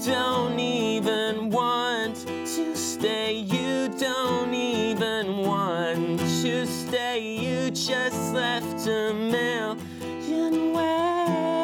Don't 0.06 0.60
even 0.60 1.50
want 1.50 2.16
to 2.28 2.76
stay. 2.76 3.34
You 3.34 3.90
don't 3.98 4.54
even 4.54 5.38
want 5.38 6.20
to 6.20 6.68
stay. 6.68 7.22
You 7.22 7.72
just 7.72 8.32
left 8.32 8.86
a 8.88 9.12
million 9.16 10.74
ways. 10.74 11.56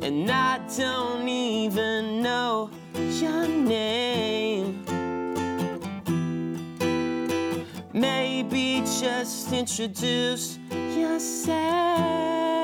And 0.00 0.30
I 0.30 0.58
don't 0.78 1.28
even 1.28 2.22
know 2.22 2.70
your 2.94 3.46
name. 3.46 4.82
Maybe 7.92 8.80
just 8.80 9.52
introduce 9.52 10.58
yourself. 10.70 12.61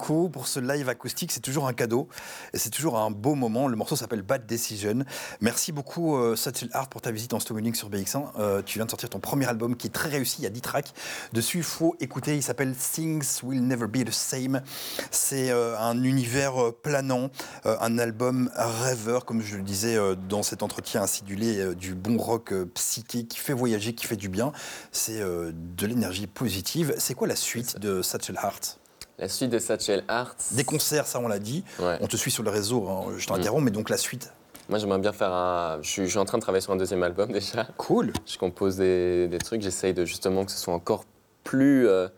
Beaucoup 0.00 0.30
pour 0.30 0.48
ce 0.48 0.60
live 0.60 0.88
acoustique, 0.88 1.30
c'est 1.30 1.40
toujours 1.40 1.68
un 1.68 1.74
cadeau 1.74 2.08
et 2.54 2.58
c'est 2.58 2.70
toujours 2.70 2.98
un 2.98 3.10
beau 3.10 3.34
moment. 3.34 3.68
Le 3.68 3.76
morceau 3.76 3.96
s'appelle 3.96 4.22
Bad 4.22 4.46
Decision. 4.46 5.04
Merci 5.42 5.72
beaucoup 5.72 6.16
euh, 6.16 6.36
Satchel 6.36 6.70
Hart 6.72 6.90
pour 6.90 7.02
ta 7.02 7.10
visite 7.10 7.34
en 7.34 7.40
Stomonic 7.40 7.76
sur 7.76 7.90
BX1. 7.90 8.30
Euh, 8.38 8.62
tu 8.62 8.78
viens 8.78 8.86
de 8.86 8.90
sortir 8.90 9.10
ton 9.10 9.20
premier 9.20 9.46
album 9.46 9.76
qui 9.76 9.88
est 9.88 9.90
très 9.90 10.08
réussi, 10.08 10.36
il 10.38 10.44
y 10.44 10.46
a 10.46 10.50
10 10.50 10.60
tracks. 10.62 10.94
Dessus, 11.34 11.58
il 11.58 11.64
faut 11.64 11.96
écouter, 12.00 12.34
il 12.34 12.42
s'appelle 12.42 12.74
Things 12.74 13.42
Will 13.42 13.66
Never 13.66 13.88
Be 13.88 14.06
the 14.06 14.10
Same. 14.10 14.62
C'est 15.10 15.50
euh, 15.50 15.78
un 15.78 16.02
univers 16.02 16.54
planant, 16.82 17.28
un 17.64 17.98
album 17.98 18.50
rêveur, 18.54 19.26
comme 19.26 19.42
je 19.42 19.56
le 19.56 19.62
disais 19.62 19.98
dans 20.30 20.42
cet 20.42 20.62
entretien 20.62 21.02
acidulé, 21.02 21.74
du 21.74 21.94
bon 21.94 22.16
rock 22.16 22.54
psyché 22.72 23.24
qui 23.26 23.38
fait 23.38 23.52
voyager, 23.52 23.94
qui 23.94 24.06
fait 24.06 24.16
du 24.16 24.30
bien. 24.30 24.52
C'est 24.92 25.20
de 25.20 25.86
l'énergie 25.86 26.26
positive. 26.26 26.94
C'est 26.96 27.12
quoi 27.12 27.28
la 27.28 27.36
suite 27.36 27.78
de 27.78 28.00
Satchel 28.00 28.38
Hart? 28.38 28.79
La 29.20 29.28
suite 29.28 29.50
de 29.50 29.58
Satchel 29.58 30.02
Heart. 30.08 30.36
Des 30.52 30.64
concerts, 30.64 31.06
ça 31.06 31.20
on 31.20 31.28
l'a 31.28 31.38
dit. 31.38 31.62
Ouais. 31.78 31.98
On 32.00 32.06
te 32.06 32.16
suit 32.16 32.30
sur 32.30 32.42
le 32.42 32.50
réseau, 32.50 32.88
hein, 32.88 33.04
je 33.16 33.24
Mm. 33.26 33.34
t'interromps, 33.36 33.62
mais 33.64 33.70
donc 33.70 33.90
la 33.90 33.96
suite. 33.98 34.32
Moi, 34.68 34.78
j'aimerais 34.78 34.98
bien 34.98 35.12
faire 35.12 35.32
un. 35.32 35.78
Je 35.82 35.88
suis, 35.90 36.04
je 36.06 36.10
suis 36.10 36.18
en 36.18 36.24
train 36.24 36.38
de 36.38 36.42
travailler 36.42 36.62
sur 36.62 36.72
un 36.72 36.76
deuxième 36.76 37.02
album 37.02 37.30
déjà. 37.32 37.64
Cool. 37.76 38.12
Je 38.26 38.38
compose 38.38 38.76
des, 38.76 39.28
des 39.28 39.38
trucs, 39.38 39.62
j'essaye 39.62 39.92
de 39.94 40.04
justement 40.04 40.44
que 40.44 40.50
ce 40.52 40.58
soit 40.58 40.72
encore 40.74 41.04
plus 41.44 41.86
euh, 41.88 42.08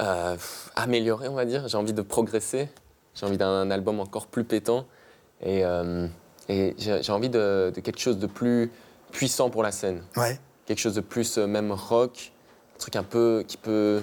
euh, 0.00 0.36
amélioré, 0.74 1.28
on 1.28 1.34
va 1.34 1.44
dire. 1.44 1.68
J'ai 1.68 1.76
envie 1.76 1.92
de 1.92 2.02
progresser. 2.02 2.68
J'ai 3.14 3.26
envie 3.26 3.36
d'un 3.38 3.70
album 3.70 3.98
encore 4.00 4.26
plus 4.26 4.44
pétant. 4.44 4.86
Et, 5.42 5.64
euh, 5.64 6.06
et 6.48 6.74
j'ai 6.78 7.02
j'ai 7.02 7.12
envie 7.12 7.28
de, 7.30 7.72
de 7.74 7.80
quelque 7.80 7.98
chose 8.00 8.18
de 8.18 8.26
plus 8.26 8.70
puissant 9.12 9.50
pour 9.50 9.62
la 9.62 9.72
scène. 9.72 10.02
Ouais. 10.16 10.38
Quelque 10.66 10.78
chose 10.80 10.94
de 10.94 11.00
plus 11.00 11.36
euh, 11.36 11.46
même 11.46 11.72
rock. 11.72 12.32
Un 12.76 12.78
truc 12.78 12.96
un 12.96 13.02
peu 13.02 13.44
qui 13.46 13.56
peut, 13.56 14.02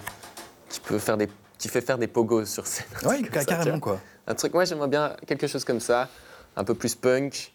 qui 0.69 0.80
peut 0.82 0.99
faire 0.99 1.15
des. 1.17 1.28
Qui 1.63 1.69
fait 1.69 1.80
faire 1.80 1.97
des 1.97 2.08
pogos 2.08 2.43
sur 2.45 2.67
scène. 2.67 2.86
Ça, 3.02 3.15
tu 3.15 3.45
carrément 3.45 3.80
quoi. 3.80 3.97
Un 4.28 4.36
truc, 4.36 4.54
ouais, 4.54 4.65
j'aimerais 4.65 4.89
bien 4.89 5.15
quelque 5.26 5.47
chose 5.47 5.63
comme 5.63 5.80
ça, 5.80 6.10
un 6.58 6.65
peu 6.65 6.76
plus 6.76 6.93
punk 6.93 7.54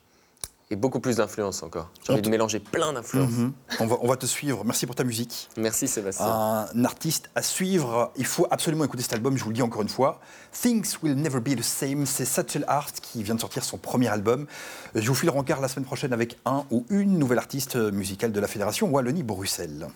et 0.71 0.77
beaucoup 0.77 0.99
plus 0.99 1.17
d'influence 1.17 1.63
encore. 1.63 1.91
J'ai 2.07 2.15
envie 2.15 2.23
de 2.23 2.31
mélanger 2.31 2.59
plein 2.59 2.95
d'influences. 2.95 3.31
Mhm. 3.33 3.53
on, 3.81 3.87
va, 3.87 3.97
on 4.01 4.09
va 4.09 4.17
te 4.17 4.25
suivre. 4.25 4.65
Merci 4.65 4.87
pour 4.87 4.95
ta 4.95 5.05
musique. 5.05 5.51
Merci 5.59 5.89
Sébastien. 5.89 6.25
Un 6.27 6.85
artiste 6.87 7.29
à 7.35 7.43
suivre. 7.43 8.11
Il 8.17 8.25
faut 8.25 8.47
absolument 8.51 8.85
écouter 8.85 9.03
cet 9.03 9.13
album, 9.13 9.37
je 9.37 9.45
vous 9.45 9.51
le 9.51 9.55
dis 9.55 9.63
encore 9.63 9.83
une 9.83 9.91
fois. 9.91 10.21
Things 10.53 10.97
Will 11.03 11.15
Never 11.15 11.41
Be 11.41 11.55
the 11.55 11.63
Same. 11.63 12.07
C'est 12.07 12.25
Satchel 12.25 12.65
Art 12.67 12.93
qui 12.93 13.23
vient 13.23 13.35
de 13.35 13.41
sortir 13.41 13.63
son 13.63 13.77
premier 13.77 14.09
album. 14.09 14.47
Je 14.95 15.07
vous 15.07 15.15
file 15.15 15.27
le 15.29 15.35
rencard 15.35 15.61
la 15.61 15.69
semaine 15.69 15.85
prochaine 15.85 16.15
avec 16.15 16.39
un 16.47 16.65
ou 16.71 16.87
une 16.89 17.19
nouvelle 17.19 17.39
artiste 17.39 17.77
musicale 17.77 18.33
de 18.33 18.41
la 18.41 18.49
Fédération 18.49 18.89
Wallonie-Bruxelles. 18.89 19.89